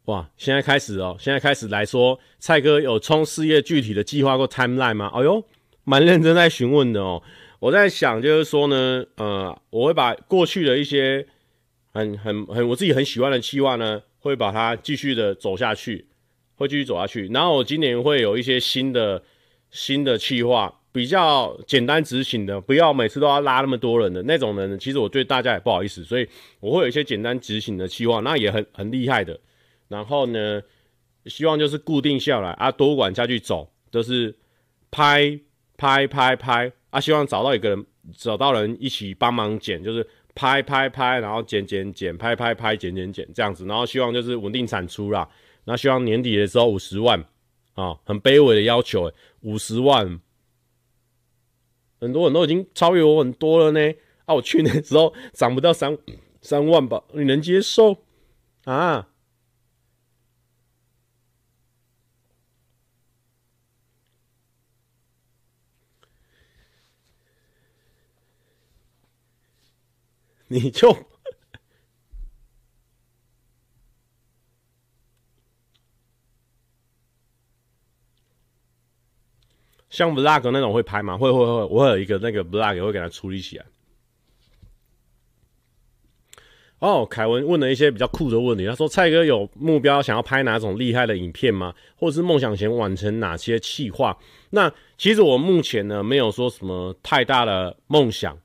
[0.08, 5.12] 哇，现在开始哦，现在开始来说，蔡哥有冲事业具体的计划过 timeline 吗？
[5.14, 5.43] 哎呦，
[5.84, 7.22] 蛮认真在询问的哦。
[7.60, 11.28] 我在想，就是说呢，呃，我会把过去的一些
[11.91, 16.05] 很很很我自己很喜欢的计划呢，会把它继续的走下去，
[16.55, 17.28] 会继续走下去。
[17.28, 19.22] 然后我今年会有一些新的
[19.72, 26.26] 新的计划，比较简单执行的，不要每次都要拉那么多人的那种人，其实我对大家也不好意思，所以
[26.62, 29.38] 我会有一些简单执行的计划，那也很很厉害的。
[29.88, 30.61] 然后呢，
[31.25, 34.35] 希望就是固定下来啊，多管下去走，就是
[34.91, 35.39] 拍
[35.77, 37.85] 拍拍拍啊，希望找到一个人，
[38.15, 45.29] 找到人一起帮忙剪，就是拍拍拍，然后剪剪剪，拍拍拍，剪剪剪这样子，然后希望就是稳定产出啦。
[45.65, 47.23] 那希望年底的时候五十万
[47.73, 49.11] 啊，很卑微的要求，
[49.41, 50.19] 五十万。
[51.99, 53.93] 很多人都已经超越我很多了呢，
[54.25, 55.97] 啊，我去年的时候涨不到三
[56.41, 57.97] 三万吧，你能接受
[58.65, 59.07] 啊？
[70.48, 70.95] 你就。
[79.89, 81.18] 像 vlog 那种会拍吗？
[81.18, 83.66] 会会会，我有一个那个 vlog 会给它处理起来。
[86.80, 91.74] 哦，凯文问了一些比较酷的问题，他说：“蔡哥有目标想要拍哪种厉害的影片吗？
[91.95, 94.16] 或者是梦想前完成哪些企划？”
[94.52, 98.38] 那其实我目前呢，没有说什么太大的梦想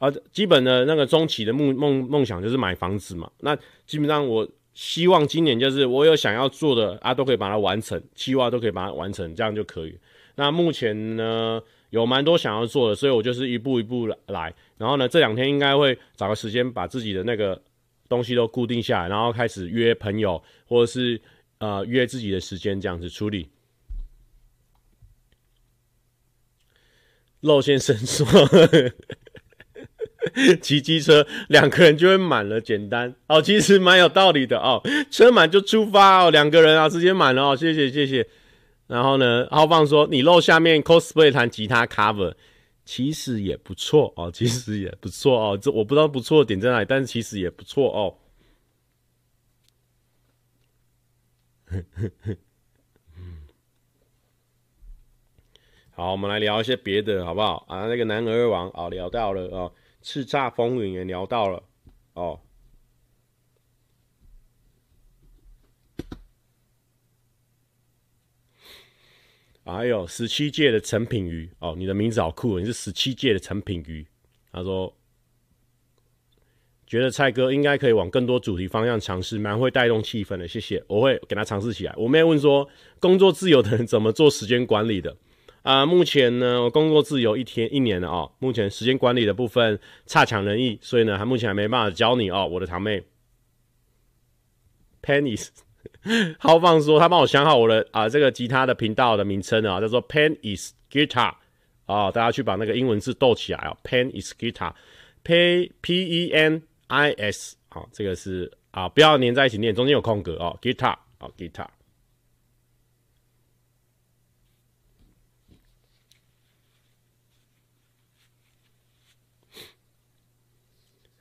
[0.00, 3.30] 啊，基本的那个中期的梦梦梦想就是买房子嘛。
[3.40, 3.54] 那
[3.86, 9.98] 基本上我希望今年就是我有想要做的啊，都可以把它完成，企划都可以把它完成，这样就可以。
[10.36, 14.54] 那目前呢，有蛮多想要做的，所以我就是一步一步来。
[14.78, 17.60] 然后呢，这两天应该会找个时间把自己的那个
[18.08, 21.20] 东西都固定下来，然后开始约朋友，或者是
[21.58, 23.50] 呃约自己的时间这样子处理。
[27.40, 28.26] 肉先生说，
[30.60, 38.26] 骑机车两个人就会满了，简单哦，其实蛮有道理的哦，车满就出发哦，两个人啊直接满了哦，谢谢谢谢。
[38.86, 42.34] 然后呢，浩放说你露下面 cosplay 弹吉他 cover，
[42.84, 45.56] 其实也不错哦，其实也不错哦。
[45.56, 48.14] 这我不知道不错的点在哪里，但是其实也不错哦。
[55.92, 57.86] 好，我们来聊一些别的，好不好啊？
[57.86, 61.62] 那个男儿王啊，聊到了哦，叱咤风云也聊到了
[62.14, 62.40] 哦。
[69.62, 74.04] 还有十七届的陈品瑜哦，你的名字好酷，你是十七届的陈品瑜。
[74.50, 74.92] 他说，
[76.88, 80.48] 觉得蔡哥应该可以往更多主题方向尝试，蛮会带动气氛的。
[80.48, 81.94] 谢谢，我会给他尝试起来。
[81.96, 85.16] 我没有问说工作自由的人怎么做时间管理的
[85.62, 93.02] 啊、目前呢，我工作自由一天一年了哦，目前时间管理的部分差强人意，所以呢，还目前还没办法教你哦，我的堂妹。
[95.02, 95.48] Pennies。
[96.38, 101.34] 浩放说他帮我想好我的啊这个吉他的频道的名称啊，叫做 Pen is Guitar
[101.86, 111.66] 啊，大家去把那个英文字逗起来啊，Pen is Guitar，P P E N I S 啊，这个是啊不要粘在一起念，中间有空格哦，Guitar 啊 Guitar。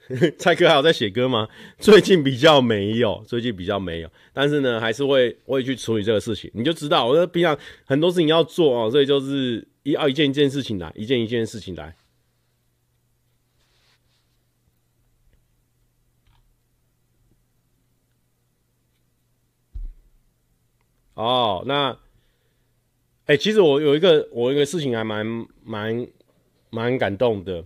[0.39, 1.47] 蔡哥还有在写歌吗？
[1.77, 6.49] 最近比较没有，最近比较没有，但是呢，还是会会去处理这个事情。
[6.55, 7.55] 你就知道，我说平常
[7.85, 11.95] 很多事情要做哦，所以就是一要一件一件事情来，一件一件事情来。
[21.13, 21.97] 哦，那，
[23.25, 26.07] 哎、其实我有一个，我有一个事情还蛮蛮
[26.71, 27.63] 蛮感动的。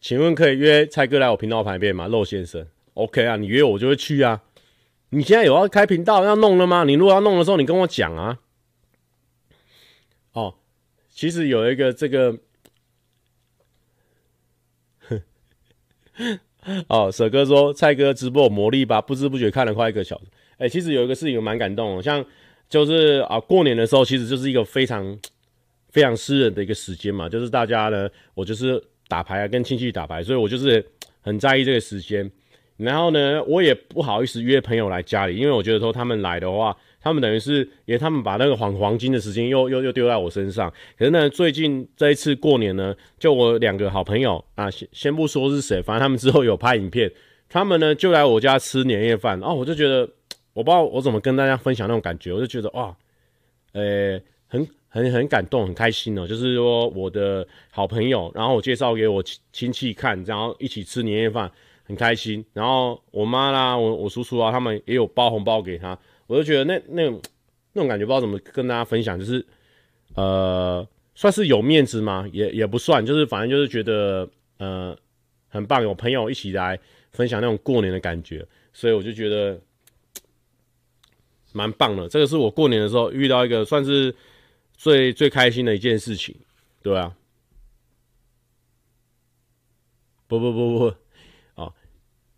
[0.00, 2.08] 请问可以约蔡哥来我频道旁边吗？
[2.08, 4.42] 肉先生，OK 啊，你约我就会去啊。
[5.10, 6.84] 你现在有要开频道要弄了吗？
[6.84, 8.38] 你如果要弄的时候，你跟我讲啊。
[10.32, 10.54] 哦，
[11.10, 12.38] 其实有一个这个，
[16.88, 19.02] 哦，舍哥说蔡哥直播有魔力吧？
[19.02, 20.24] 不知不觉看了快一个小时。
[20.56, 22.24] 哎、其实有一个事情蛮感动的，像
[22.70, 25.18] 就是啊，过年的时候其实就是一个非常
[25.90, 28.82] 非常私人的一个时间嘛，就是大家呢，我就是。
[29.10, 30.84] 打牌啊，跟亲戚打牌，所以我就是
[31.20, 32.30] 很在意这个时间。
[32.76, 40.72] 然后呢，我也不好意思约朋友来家里，因为我觉得说他们来的话，他们等于是也他们把那个黄黄金的时间又又又丢在我身上。
[40.96, 47.12] 可是呢，最近这一次过年呢，就我两个好朋友啊，先先不说是谁，反正他们之后有拍影片，
[47.50, 49.38] 他们呢就来我家吃年夜饭。
[49.40, 50.08] 哦，我就觉得
[50.54, 52.96] 我不知道我怎么跟大家分享那种感觉，我就觉得哇，
[53.72, 54.66] 呃、很。
[54.90, 56.26] 很很感动，很开心哦。
[56.26, 61.50] 就是说，我的好朋友，然后我介绍给我亲亲戚看，然后一起吃年夜饭，
[61.84, 62.44] 很开心。
[62.52, 65.98] 然后我妈啦，我我叔叔啊，他们也有包红包给他。
[66.26, 67.22] 我就觉得那那种
[67.72, 69.18] 那种感觉，不知道怎么跟大家分享。
[69.18, 69.46] 就是
[70.14, 72.28] 呃，算是有面子吗？
[72.32, 74.28] 也也不算，就是反正就是觉得
[74.58, 74.96] 呃
[75.48, 76.78] 很棒，有朋友一起来
[77.12, 79.60] 分享那种过年的感觉，所以我就觉得
[81.52, 82.08] 蛮棒的。
[82.08, 84.14] 这个是我过年的时候遇到一个算是
[84.80, 86.34] 最最开心的一件事情，
[86.80, 87.14] 对啊。
[90.26, 90.94] 不不不不，
[91.56, 91.74] 哦，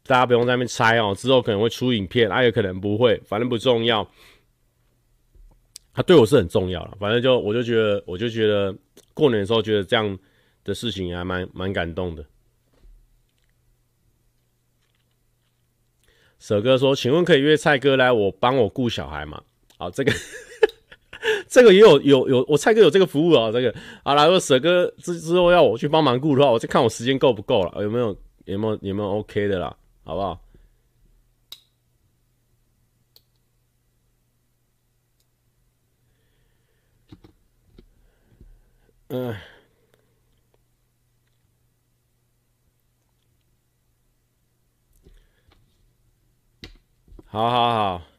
[0.02, 4.10] 大家不用在那边猜哦，之后可能会出影片，啊，也可能不会，反正不重要。
[5.92, 8.76] 他对我是很重要了，反正就我就觉得，我就觉得
[9.14, 10.18] 过年的时候觉得这样
[10.64, 12.26] 的事情还蛮蛮感动的。
[16.40, 19.44] 舍哥说：“请问可以约蔡哥来我帮我顾小孩吗？”
[19.78, 20.12] 好，这个
[21.48, 28.16] 这个也有有有，我蔡哥有这个服务啊，这个好了，如果舍哥之之后要我去帮忙顾的话，我就看我时间够不够了，有没有
[28.46, 30.40] 有没有有没有 OK 的啦，好不好？
[39.08, 39.34] 嗯，
[47.26, 48.11] 好好好。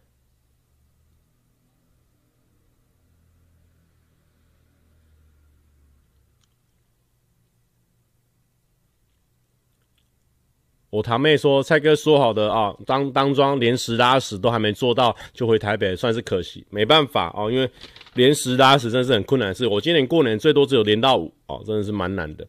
[10.94, 16.64] 我堂妹说：“蔡哥说好的啊，当当庄连十拉十都还没做到，就回台北，算是可惜。
[16.70, 17.68] 没办法哦，因为
[18.14, 19.66] 连十拉十真的是很困难的事。
[19.66, 22.46] 我今年过年最多只有连到五哦，真的是蛮难的。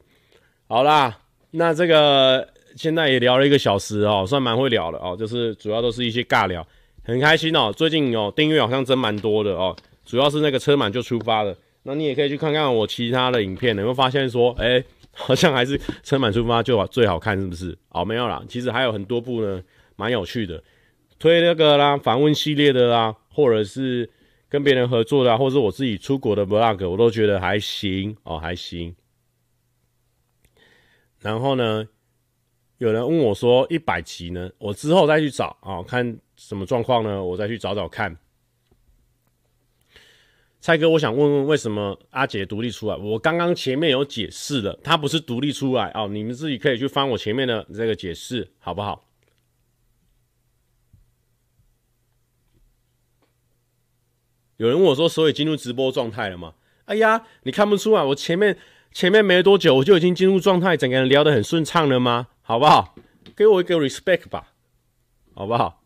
[0.66, 1.16] 好啦，
[1.52, 6.66] 那这个现在也聊了一个小时哦，算蛮会聊的哦，就是主要都是一些尬聊，
[7.02, 7.72] 很开心哦。
[7.74, 9.74] 最近哦，订阅好像真蛮多的哦，
[10.04, 11.56] 主要是那个车满就出发了。
[11.84, 14.84] 那你也可以去看看我其他的影片，你会发现说，哎、”
[15.26, 17.78] 好像还是车满出发就最好看，是不是？
[17.90, 19.62] 哦，没有啦，其实还有很多部呢，
[19.96, 20.62] 蛮有趣的，
[21.18, 24.10] 推那个啦，访问系列的啦，或者是
[24.48, 28.94] 跟别人合作的啦，或者是我自己出国的 vlog，我都觉得还行哦，还行。
[31.20, 31.88] 然后呢，
[32.78, 38.14] 有人问我说一百集呢，我之后再去找啊、哦，看什么状况呢，我再去找找看。
[40.64, 42.96] 蔡哥，我想问问，为什么阿捷独立出来？
[42.96, 49.04] 我刚刚前面有解释了，他不是独立出来哦，你们自己可以去翻我前面的这个解释，好不好？
[54.56, 56.54] 有人问我说，所以进入直播状态了吗？
[56.86, 58.56] 哎呀，你看不出来，我前面
[58.90, 62.28] 前面没多久，我就已经进入状态，整个人聊得很顺畅了吗？
[62.40, 62.94] 好不好？
[63.36, 64.54] 给我一个 respect 吧，
[65.34, 65.84] 好不好？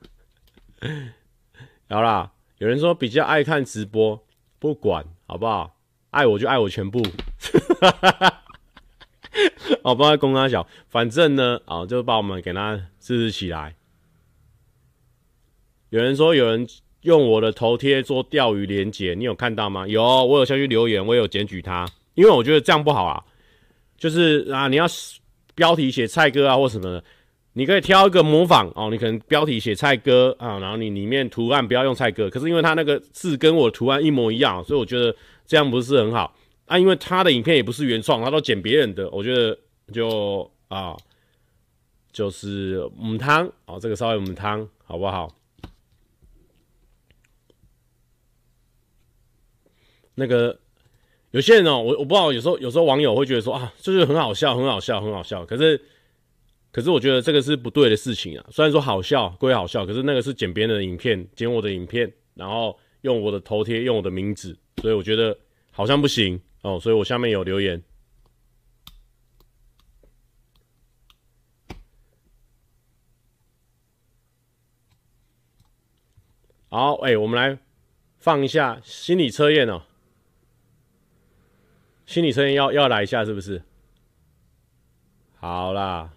[1.88, 4.24] 好啦，有人说比较爱看直播。
[4.58, 5.76] 不管好不好，
[6.10, 7.02] 爱我就爱我全部，
[9.84, 13.76] 好，不要公他小，反正呢，啊，就把我们给他支持起来。
[15.90, 16.66] 有人说有人
[17.02, 19.86] 用我的头贴做钓鱼连结，你有看到吗？
[19.86, 23.24] 有，我有下去留言，我有检举他，因为我觉得这样不好啊，
[23.96, 24.86] 就是啊，你要
[25.54, 27.04] 标题写蔡哥啊或什么的。
[27.54, 35.12] 你可以挑一个模仿哦，你可能标题写蔡哥啊，然后你里面图案不要用蔡哥，可是因为他那个字跟我图案一模一样，所以我觉得
[35.44, 36.32] 这样不是很好
[36.66, 36.78] 啊。
[36.78, 39.58] 因为他的影片也不是原创，他都剪别人的，我觉得
[39.92, 40.96] 就啊，
[42.12, 45.34] 就是母汤哦，这个稍微母汤好不好？
[50.14, 50.56] 那个
[51.32, 55.80] 有些人哦，我我不知道，有时候有时候网友会觉得说啊，就是很好笑，很好笑，很好笑，可是。
[56.78, 58.46] 可是我觉得这个是不对的事情啊！
[58.52, 65.36] 虽然说好笑归好笑，可是那个是剪别人的影片，剪我的影片，然后用我的头贴，用我的名字，所以我觉得
[65.72, 66.78] 好像不行哦。
[66.78, 67.82] 所以我下面有留言。
[76.68, 77.58] 好，哎、我们来
[78.18, 79.82] 放一下心理测验哦。
[82.06, 83.64] 心理测验要要来一下，是不是？
[85.40, 86.12] 好啦。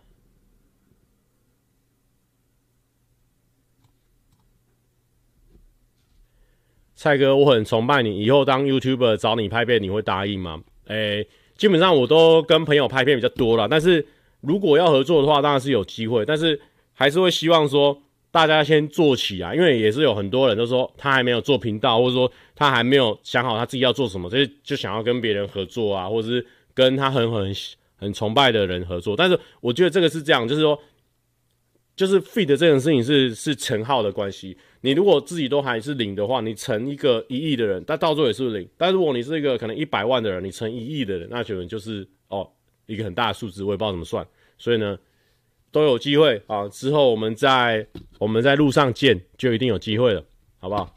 [7.02, 10.62] 蔡哥，我很崇拜你，以后当 YouTuber 找你拍片，你会答应吗？
[10.86, 11.28] 诶、
[11.58, 14.06] 基本上我都跟朋友拍片比较多了，但是
[14.42, 16.62] 如果要合作的话，当然是有机会，但是
[16.94, 18.00] 还是会希望说
[18.30, 26.46] 大家先做起啊，因为也是有很多人都说他还没有做频道，或者说他还没有想好他自己要做什么，所以就想要跟别人合作啊，或者是
[26.76, 27.52] 跟他很很
[27.96, 29.18] 很崇拜的人合作。
[29.18, 30.80] 但是我觉得这个是这样，就是说，
[31.96, 34.58] 就是 feed 这件事情是是乘号的关系。
[34.82, 38.68] 你如果自己都还是零的话，你乘一个一亿的人，但到最后也是零。
[38.78, 42.50] 但如果你是一个可能一百万的人，你乘一亿的人，那可能就是哦
[42.88, 44.26] 一个很大的数字，我也不知道怎么算。
[44.58, 44.98] 所以呢，
[45.72, 46.68] 都有机会啊。
[46.70, 47.86] 之后我们在
[48.18, 50.24] 我们在路上见，就一定有机会了，
[50.58, 50.96] 好不好？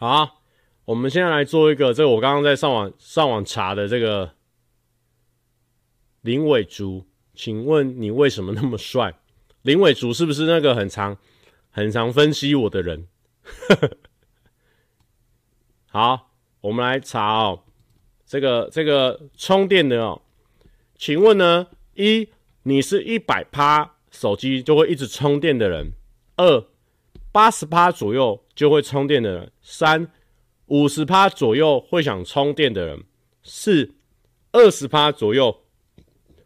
[0.00, 0.40] 好，
[0.86, 4.32] 我们现在来做一个这个我刚刚在上网上网查的这个
[6.22, 9.14] 林伟竹，请问你为什么那么帅？
[9.60, 11.18] 林伟竹是不是那个很常
[11.68, 13.08] 很常分析我的人？
[15.92, 16.30] 好，
[16.62, 17.64] 我们来查哦，
[18.24, 20.22] 这个这个充电的哦，
[20.96, 21.66] 请问呢？
[21.92, 22.26] 一，
[22.62, 25.88] 你是一百趴手机就会一直充电的人；
[26.36, 26.64] 二，
[27.32, 30.10] 八十趴左右就会充电的人；三，
[30.66, 32.98] 五十趴左右会想充电的人；
[33.42, 33.94] 四，
[34.52, 35.62] 二十趴左右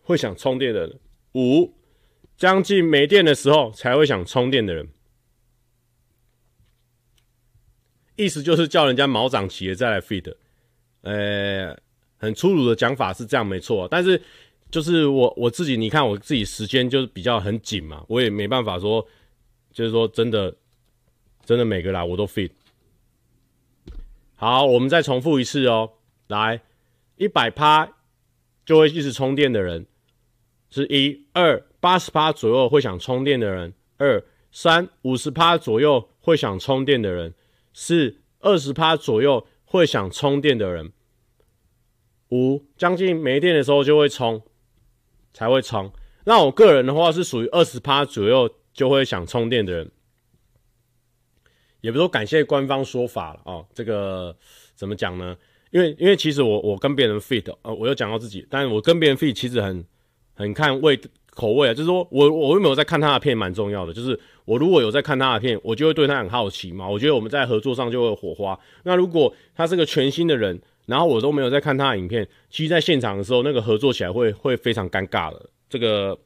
[0.03, 0.99] 会想充电的人；
[1.35, 1.75] 五，
[2.37, 4.89] 将近没电的时候才会想充电的人。
[8.17, 10.35] 意思就是叫人家毛长齐了再来 feed，
[11.03, 11.77] 呃，
[12.17, 14.21] 很粗鲁的讲法是这样没错，但是。
[14.71, 19.07] 就是我我自己，你看我自己时间就是比较很紧嘛，我也没办法说，
[19.73, 20.53] 就是说真的，
[21.45, 22.51] 真的每个来我都 fit。
[24.35, 25.93] 好，我们再重复一次哦，
[26.27, 26.61] 来，
[27.17, 27.93] 一百趴
[28.65, 29.87] 就会一直充电的人
[30.71, 37.35] 是一，二八十趴左右会想充电的人，二三五十趴左右会想充电的人，
[37.73, 40.93] 四二十趴左右会想充电的人，
[42.31, 44.43] 五将近没电的时候就会充。
[45.37, 45.93] 才会充。
[46.27, 49.91] 那我个人的话是属于二十趴左右就会想充电的人，
[51.85, 53.67] 也不说感谢官方说法了哦。
[53.75, 54.35] 这个
[54.75, 55.37] 怎么讲呢？
[55.71, 59.85] 因为因为其实我我跟别人 fit 呃，我又讲到自己，但是我跟别人 fit 其实很
[60.33, 60.99] 很看味
[61.33, 61.75] 口味啊。
[61.75, 63.93] 就是说我我有没有在看他的片蛮重要的。
[63.93, 66.89] 就是我如果有在看他的片，我就会对他很好奇嘛。
[66.89, 68.59] 我觉得我们在合作上就会火花。
[68.85, 75.51] 那如果他是个全新的人，然后我都没有在看他的影片，其实在现场的时候，那个合作起来会会非常尴尬的。
[75.69, 76.19] 这个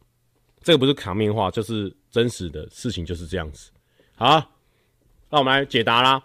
[0.62, 3.72] 这个不是场面话，就是真实的事情就是这样子。
[4.14, 4.44] 好，
[5.30, 6.24] 那我们来解答啦。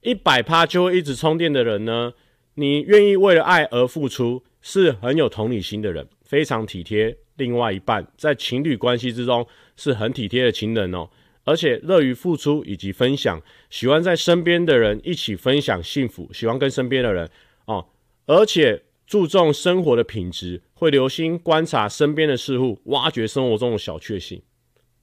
[0.00, 2.14] 一百趴就会一直充电的人呢，
[2.54, 9.46] 你愿意为了爱而付出，是很有同理心的人，非常体贴另外一半，在情侣关系之中
[9.76, 11.08] 是很体贴的情人哦。
[11.44, 13.40] 而且乐于付出以及分享，
[13.70, 17.28] 喜欢在身边的人一起分享幸福，喜欢跟身边的人
[17.64, 17.86] 哦，
[18.26, 24.40] 而且注重生活的品质，会留心观察身边的事物，挖掘生活中的小确幸。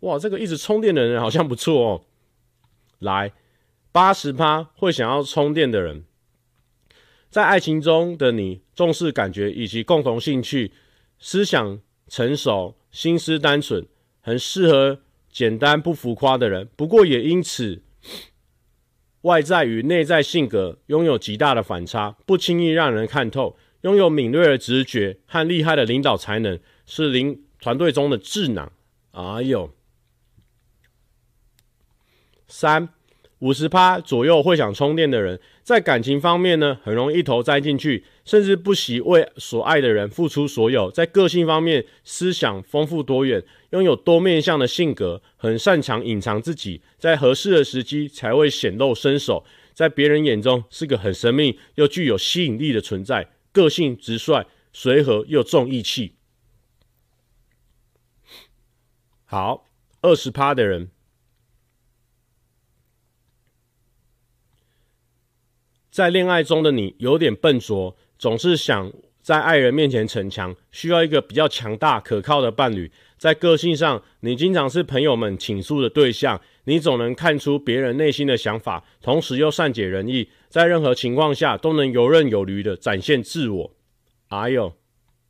[0.02, 2.02] 哇，这个一直充电的人好像不错哦。
[3.00, 3.34] 来，
[3.92, 6.04] 八十趴会想要充电的人，
[7.30, 10.72] 在爱情中的你重视感觉以及共同兴趣，
[11.20, 13.86] 思想成熟，心思单纯，
[14.22, 15.00] 很适合。
[15.30, 17.84] 简单不浮夸的人，不过也因此
[19.22, 28.72] 外在与内在性格拥有极大的反差，不轻易让人看透，拥有敏锐的直觉和厉害的领导才能，是领团队中的智囊。
[29.12, 29.70] 哎呦，
[32.48, 32.90] 三。
[33.40, 40.90] 五十趴左右会想充电的人，在感情方面呢，很容易一头栽进去，甚至不惜为所爱的人付出所有。
[40.90, 49.46] 在个性方面，思想丰富多元，拥有多面向的性格，很擅长隐藏自己，在合适的时机才会显露身手。
[49.76, 56.16] 在别人眼中是个很神秘又具有吸引力的存在，个性直率、随和又重义气。
[59.26, 59.68] 好，
[60.02, 60.90] 二十趴的人。
[65.98, 72.92] 在恋爱中的你有点笨拙，总是想在爱人面前逞强，需要一个比较强大、可靠的伴侣。
[73.18, 83.72] 在个性上，你经常是朋友们倾诉的对象，你总能看出别人内心的想法，同时又善解人意，在任何情况下都能游刃有余的展现自我。
[84.28, 84.72] 哎呦，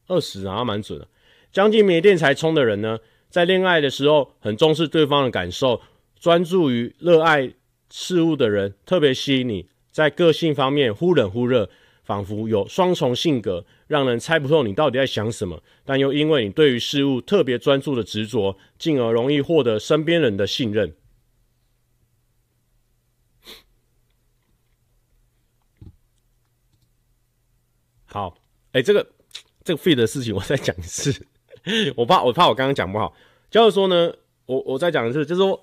[0.08, 1.08] 二十啊蛮准的。
[1.54, 3.00] 将近没电才充的人呢，
[3.30, 5.80] 在恋爱的时候很重视对方的感受，
[6.20, 7.54] 专注于热爱
[7.90, 9.70] 事物的人特别吸引你。
[9.98, 11.68] 在个性方面忽冷忽热，
[12.04, 15.64] 仿佛有双重性格，让人猜不透你到底在想什么。
[15.86, 20.94] 但又因为你对于事物特别专注的执着，进而容易获得身边人的信任。
[28.06, 28.38] 好，
[28.74, 29.04] 哎、欸，这个
[29.64, 31.26] 这个 feed 的事情我再讲一次，
[31.98, 33.16] 我怕我怕我刚刚讲不好。
[33.50, 34.14] 就是说呢，
[34.46, 35.60] 我我再讲一次，就是说，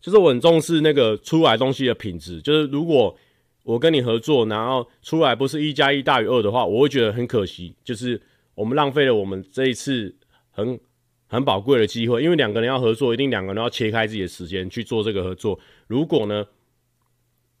[0.00, 3.16] 就是我很重视那个出来东西的品质，就是如果。
[3.66, 8.22] 我跟你合作，然后出来不是一加一大于二的话，我会觉得很可惜，就是
[8.54, 10.14] 我们浪费了我们这一次
[10.52, 10.78] 很
[11.26, 12.22] 很宝贵的机会。
[12.22, 15.58] 因为两个人要合作，一定两个人要切开自己的时间去做这个合作。
[15.88, 16.46] 如果呢，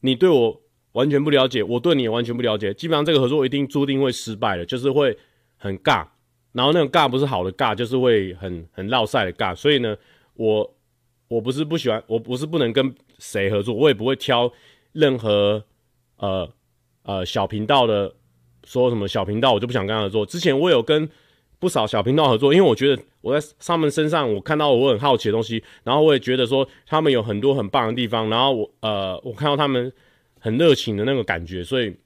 [0.02, 0.62] 你对我
[0.92, 5.18] 完全不了解，我对你也完全不了解，基本上这个合作一定注定会失败的，就是会
[5.56, 6.06] 很尬。
[6.52, 9.52] 然后那种尬不是好的尬，就是会很很落赛的尬。
[9.52, 9.96] 所以呢，
[10.34, 10.76] 我
[11.26, 14.52] 我不是不喜欢，我不是不能跟谁合作，我也不会挑。
[14.92, 15.62] 任何
[16.18, 16.48] 呃
[17.02, 18.14] 呃小频道的
[18.64, 20.26] 说什么小频道，我就不想跟他合作。
[20.26, 21.08] 之前我有跟
[21.58, 29.92] 不少小频道合作，因为我觉得我在他们身上我看到我很好奇的东西，然后我也觉得说他们有很多很棒的地方，然后我呃我看到他们
[30.38, 31.96] 很热情的那个感觉，所以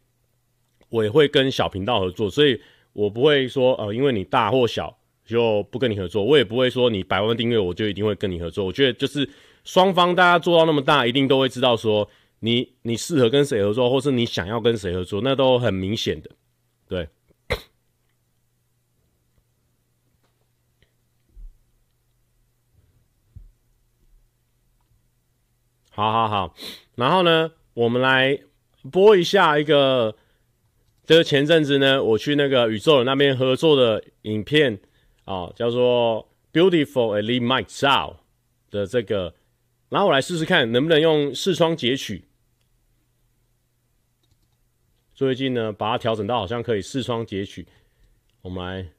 [0.88, 2.60] 我也会跟小频道合作，所以
[2.92, 8.64] 我不会说呃因为你大或小就不跟你合作，我也不会说你百万订阅我就一定会跟你合作。
[8.64, 9.28] 我觉得就是
[9.64, 12.08] 双方大家做到那么大，一定都会知道说。
[12.40, 16.30] 你你适合跟谁合作，或是你想要跟谁合作，那都很明显的，
[16.88, 17.08] 对。
[25.92, 26.54] 好好好，
[26.94, 28.40] 然后呢，我们来
[28.90, 30.16] 播一下一个，
[31.04, 34.80] 就是前阵子呢，我去那个宇宙人那边合作的影片
[35.26, 36.26] 啊、叫做
[36.58, 38.14] 《Beautiful Elite Mic Sound》
[38.70, 39.34] 的这个，
[39.90, 42.29] 然后我来试试看能不能用视窗截取。
[45.20, 47.68] 最近呢，把它调整到好像可以视窗截取。
[48.40, 48.90] 我们来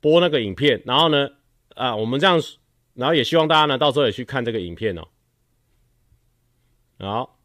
[0.00, 1.28] 播那个影片，然后呢，
[1.74, 2.40] 啊，我们这样，
[2.94, 5.06] 然后也希望大家呢，到时候也去看这个影片哦。
[6.98, 7.38] 好，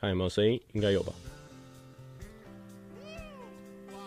[0.00, 1.12] 看有没有声音，应该有吧。
[3.92, 3.98] 哇，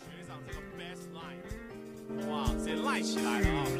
[0.00, 3.79] 学长这个 bass line，哇，直接赖起来了啊！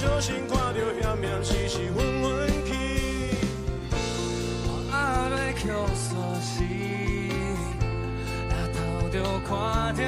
[0.00, 2.72] 小心看着险险死死昏昏去。
[4.64, 5.60] 我阿妹哭
[5.94, 6.64] 诉时，
[8.48, 8.78] 也偷
[9.10, 9.14] 着
[9.46, 10.00] 看着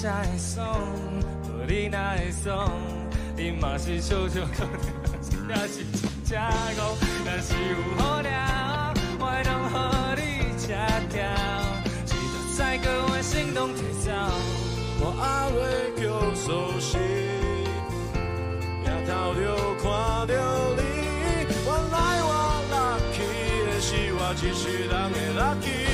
[0.00, 0.78] 才会爽？
[1.48, 2.70] 无你哪会爽？
[3.36, 6.80] 你嘛是笑笑可怜，也是真正戆。
[7.24, 9.50] 若是有好料，我会拢
[10.14, 10.22] 予你
[10.56, 10.68] 吃
[11.10, 11.18] 掉。
[12.06, 14.06] 记得再跟我心动提早。
[15.00, 15.58] 我阿妹
[16.00, 16.06] 叫
[16.36, 16.96] 苏西，
[18.84, 19.40] 也偷着
[19.82, 19.84] 看
[20.28, 20.32] 着
[20.76, 20.80] 你。
[21.66, 22.30] 原来我
[22.70, 22.72] 拉
[23.10, 23.18] 起
[23.66, 25.87] 的是我一世人的 lucky。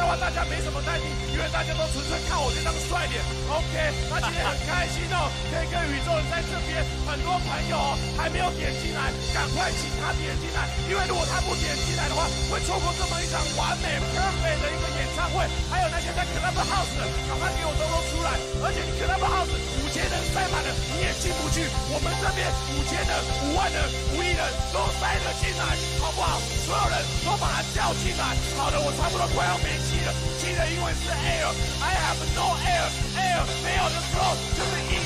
[0.00, 3.20] 笑话大家没什么待见，因为大家都纯粹看我这张帅脸。
[3.52, 3.68] OK，
[4.08, 7.76] 那今天很开心哦，可以跟宇宙人在这边，很多朋友
[8.16, 15.44] 还没有点进来，赶快请他点进来，因为如果他不点进来的话，会错过这么一场完美 perfect 的一个演唱会。
[15.68, 21.68] 还有那些在 Clubhouse 的，赶快给我都都出来，而且你 Clubhouse 五千人塞满了，你也进不去。
[21.92, 23.12] 我们这边五千人、
[23.44, 23.84] 五万人、
[24.16, 26.40] 五亿人都塞了进来，好不好？
[26.64, 28.32] 所有人都把他叫进来。
[28.56, 29.60] 好的，我差不多快要。
[29.60, 35.02] 没气了，气的因为是 air，I have no air，air 没有的时候就是 em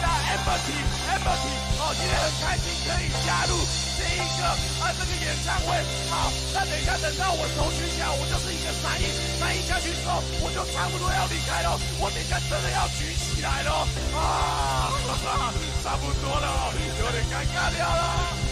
[0.00, 1.52] 加 empty，empty。
[1.76, 3.52] 哦，今天很开心可以加入
[4.00, 4.48] 这一个
[4.80, 5.76] 啊这个演唱会。
[6.08, 13.84] 好，那等一下等到我头举起来，我就是一个三音，三音下去之后我就差不多要离开了，我等一下真的要举起来了
[14.16, 14.88] 啊，
[15.84, 18.43] 差不多了，有点尴尬掉了。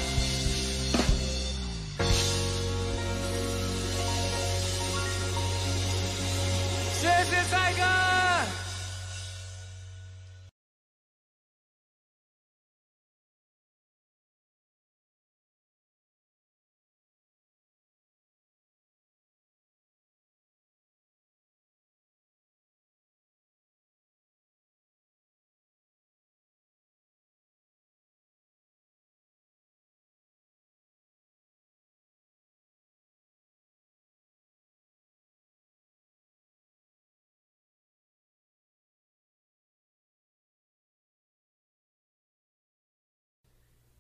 [7.25, 8.62] 谢谢蔡哥。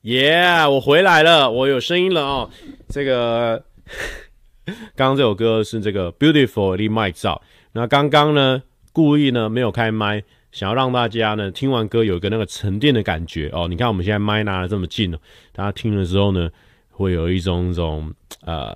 [0.02, 2.50] 耶我回来了，我有声音了哦。
[2.88, 3.64] 这个
[4.96, 7.40] 刚刚这首歌是这个 Beautiful 的麦照。
[7.70, 13.68] 那刚刚呢，故意呢没有开麦，想要让大家呢听完歌有一个那个沉淀的感觉哦。
[13.68, 15.18] 你看我们现在麦拿的这么近哦，
[15.52, 16.50] 大家听了之后呢，
[16.90, 18.74] 会有一种种呃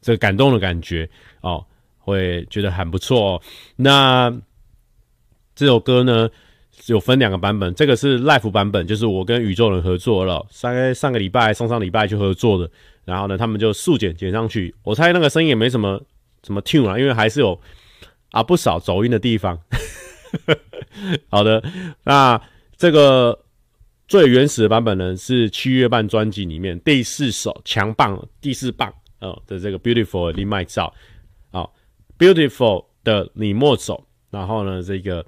[0.00, 1.06] 这个感动的感觉
[1.42, 1.66] 哦，
[1.98, 3.42] 会觉得很不错哦。
[3.76, 4.34] 那
[5.54, 6.30] 这首歌呢，
[6.86, 12.68] 有分两个版本，这个是 live 版本，就是我跟宇宙人合作了，大概上个礼拜、上上礼拜就合作的。
[13.04, 16.00] 然后呢，他们就速剪剪上去，我猜那个声音也没什么
[16.44, 17.60] 什么 tune 啊，因为还是有
[18.30, 19.58] 啊不少走音的地方。
[21.28, 21.62] 好的，
[22.04, 22.40] 那
[22.76, 23.38] 这个
[24.08, 30.92] 最原始的版本呢，是七月半专辑里面第四首强棒第四棒哦的这个 Beautiful 的你莫走
[31.50, 31.68] 啊
[32.18, 35.24] ，Beautiful 的你莫走，然后呢这个。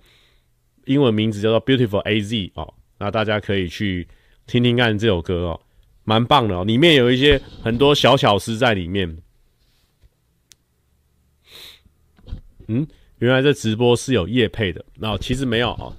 [0.86, 4.06] 英文名字叫做 Beautiful AZ 哦，那大家可以去
[4.47, 5.61] 听听看这首歌哦，
[6.05, 9.16] 蛮棒的哦，里面有一些很多小巧思在里面。
[12.69, 12.86] 嗯，
[13.19, 15.94] 原来这直播是有业配的，那、其实没有哦，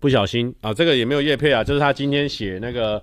[0.00, 3.02] 不小心啊、这个也没有业配啊，就是他今天写那个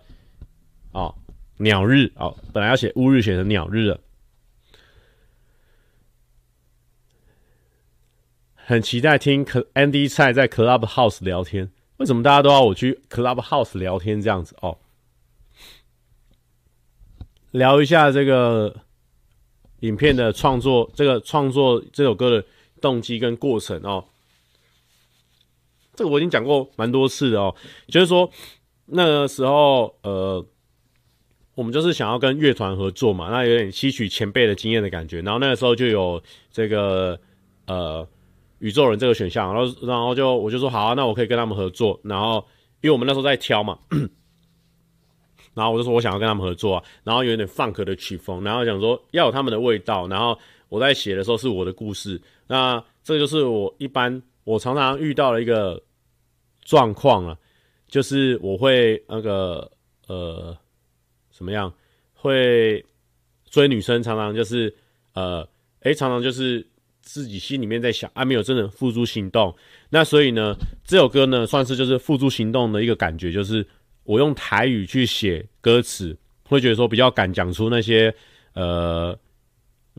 [0.91, 1.13] 哦，
[1.57, 3.99] 鸟日哦，本来要写乌日，写成鸟日了。
[8.71, 9.43] 很期待听
[9.73, 14.77] Andy 蔡在 Clubhouse 聊天，为什么大家都要我去 Clubhouse 聊天这样子哦？
[17.51, 18.73] 聊一下这个
[19.81, 22.45] 影片的创作，这个创作这首歌的
[22.79, 24.05] 动机跟过程哦。
[25.93, 27.53] 这个我已经讲过蛮多次的哦，
[27.89, 28.31] 就是说
[28.85, 30.45] 那个时候呃，
[31.55, 36.23] 我们就是想要跟乐团合作嘛，那有点吸取前辈的经验的感觉，然后那个时候就有
[36.53, 37.19] 这个
[37.65, 38.07] 呃。
[38.61, 41.99] 宇宙人这个选项，然后然后就我就说好啊，那我可以跟他们合作。
[42.03, 42.35] 然后
[42.81, 43.77] 因为我们那时候在挑嘛，
[45.55, 46.83] 然后我就说我想要跟他们合作啊。
[47.03, 50.07] 然后有点 funk 的曲风，然后想说要有他们的味道。
[50.07, 50.37] 然后
[50.69, 55.81] 我在写的时候是我的故事，那这就是我一般我常常遇到的一个
[56.63, 57.35] 状况啊，
[57.87, 59.71] 就是我会那个
[60.07, 60.55] 呃
[61.31, 61.73] 怎么样
[62.13, 62.85] 会
[63.49, 64.71] 追女生，常常就是
[65.13, 65.47] 呃
[65.79, 66.63] 诶，常常就是。
[67.13, 69.53] 自己心里面在想，啊，没有真的付诸行动。
[69.89, 70.55] 那所以呢，
[70.85, 73.65] 这首歌呢，算是就是付诸行动的一个感觉，就是
[74.05, 76.15] 我用台语去写歌词，
[76.47, 78.13] 会觉得说比较敢讲出那些
[78.53, 79.13] 呃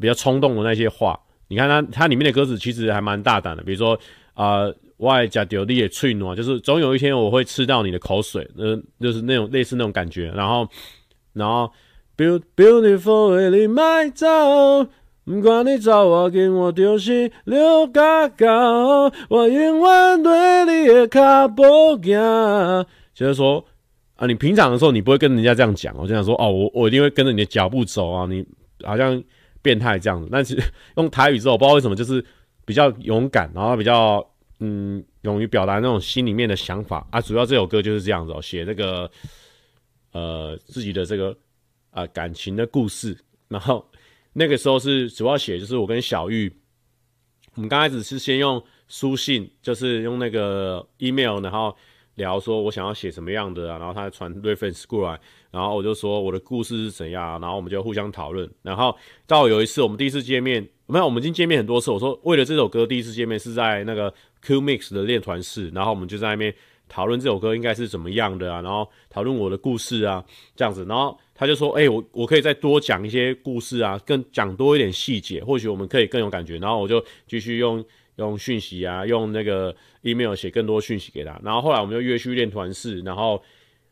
[0.00, 1.18] 比较冲动的那些话。
[1.48, 3.98] 你看它它里面的歌词其实还蛮大胆的，比如说
[4.32, 4.62] 啊，
[4.96, 10.32] 我爱吃到你的嘴软，就是总有一天我会吃到你的口水，呃，就是那种类似那种感觉。
[10.34, 10.66] 然后
[11.34, 11.70] 然后
[12.16, 13.82] beautiful 的你莫
[14.14, 14.26] 走。
[15.24, 21.62] 不管你走我近，我就是刘家高，我永远对你的脚步
[22.02, 22.84] 行。
[23.14, 23.64] 就是说
[24.16, 28.44] 啊，你平常的时候你不会跟人家这样讲，我就想说哦，我我一定会跟着你的脚步走啊，你
[28.82, 29.22] 好像
[29.62, 30.28] 变态这样子。
[30.32, 30.60] 但是
[30.96, 32.24] 用台语之后，我不知道为什么就是
[32.64, 34.26] 比较勇敢，然后比较
[34.58, 37.20] 嗯，勇于表达那种心里面的想法啊。
[37.20, 39.08] 主要这首歌就是这样子哦，写这个
[40.10, 41.36] 呃自己的这个
[41.90, 43.16] 啊、感情的故事。
[43.46, 43.86] 然后
[44.32, 46.52] 那个时候是主要写就是我跟小玉，
[47.54, 51.76] 我们刚开始是先用书信，就是用那个 email，然后。
[52.16, 55.18] 聊说，我想要写什么样的啊，然后他传 reference 过来，
[55.50, 58.46] 然后我就说我的故事是怎样啊，然后我们就互相讨论。
[58.60, 58.94] 然后
[59.26, 61.90] 到有一次我们第一次见面，没有，我们已经见面很多次。
[61.90, 66.54] 我说为了这首歌第一次见面是在那个 Q Mix 的练团室，然后我们就在那边
[66.86, 70.22] 讨论这首歌应该是怎么样的啊，然后讨论我的故事啊，
[70.54, 70.84] 这样子。
[70.84, 76.58] 然后他就说，哎、我我可以再多讲一些故事啊，更讲多一点细节，或许我们可以更有感觉。
[76.58, 77.84] 然后我就继续用。
[78.16, 83.42] 用讯息啊，用那个 email 写更多讯息给他，然后后来我们就约去练团室，然后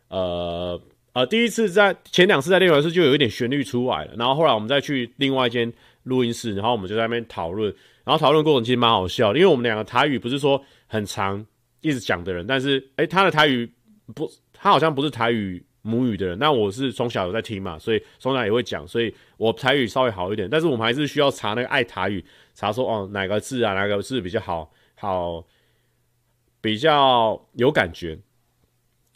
[0.09, 0.79] 呃
[1.15, 5.73] 呃，第一次在前两次在练团室就有一点旋律出来了，然后后来我们再去另外一间
[6.03, 7.75] 录音室，然后我们就在那边讨论，
[8.05, 11.45] 然后讨论过程其实蛮好笑的，因为我们两个台语不是说很长
[11.81, 13.67] 一直讲的人，但是诶、他的台语
[14.15, 22.25] 不，他好像不是台语母语的人，那我是从小有在听嘛，所以从小也会讲，所以我台语稍微好一点，但是我们还是需要查那个爱台语。
[22.55, 25.43] 查说哦，哪个字啊，哪个字比较好，好，
[26.61, 28.19] 比较有感觉。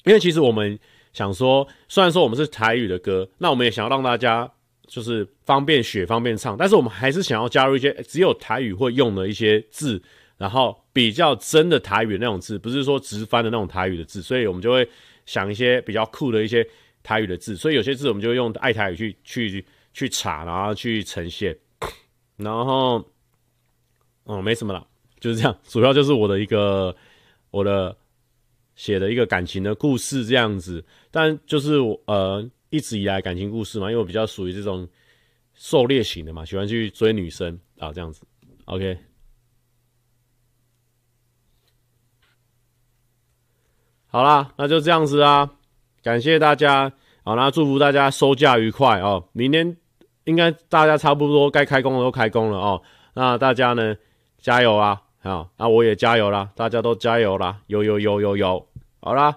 [0.05, 0.79] 因为其实我们
[1.13, 4.51] 想说，虽然说我们是台语的歌，那我们也想要让大家
[4.87, 10.03] 就是方便学、方便唱，但是我们还是想要加入一些只有台语会用的一些字，
[10.39, 14.89] 然后比较真的台语的那种字，不是说直翻的那种台语的字，所以我们就会
[15.27, 16.67] 想一些比较酷的一些
[17.03, 21.57] 台语的字，所以有些字我们就用爱台语去去去查，然后去呈现，
[22.37, 23.05] 然后。
[24.27, 24.83] 哦，没什么啦，
[25.21, 25.55] 就是这样。
[25.65, 26.97] 主要就是我的一个
[27.51, 27.95] 我的
[28.75, 30.83] 写的一个感情的故事这样子。
[31.11, 34.89] 但就是我呃一直以来感情故事嘛，因为我比较属于这种
[35.53, 38.23] 狩猎型的嘛，喜欢去追女生啊这样子。
[38.65, 38.97] OK，
[44.15, 45.51] 好啦，那就这样子啊，
[46.05, 46.93] 感谢大家。
[47.25, 49.25] 好，那祝福大家收假愉快哦。
[49.33, 49.77] 明天
[50.23, 52.81] 应该大家差不多该开工的都开工了哦。
[53.15, 53.97] 那大家呢？
[54.39, 55.03] 加油啊！
[55.21, 57.59] 好，那我也加油啦，大家都加油啦！
[57.67, 58.69] 有有有有有，
[59.01, 59.37] 好啦，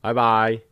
[0.00, 0.69] 拜拜。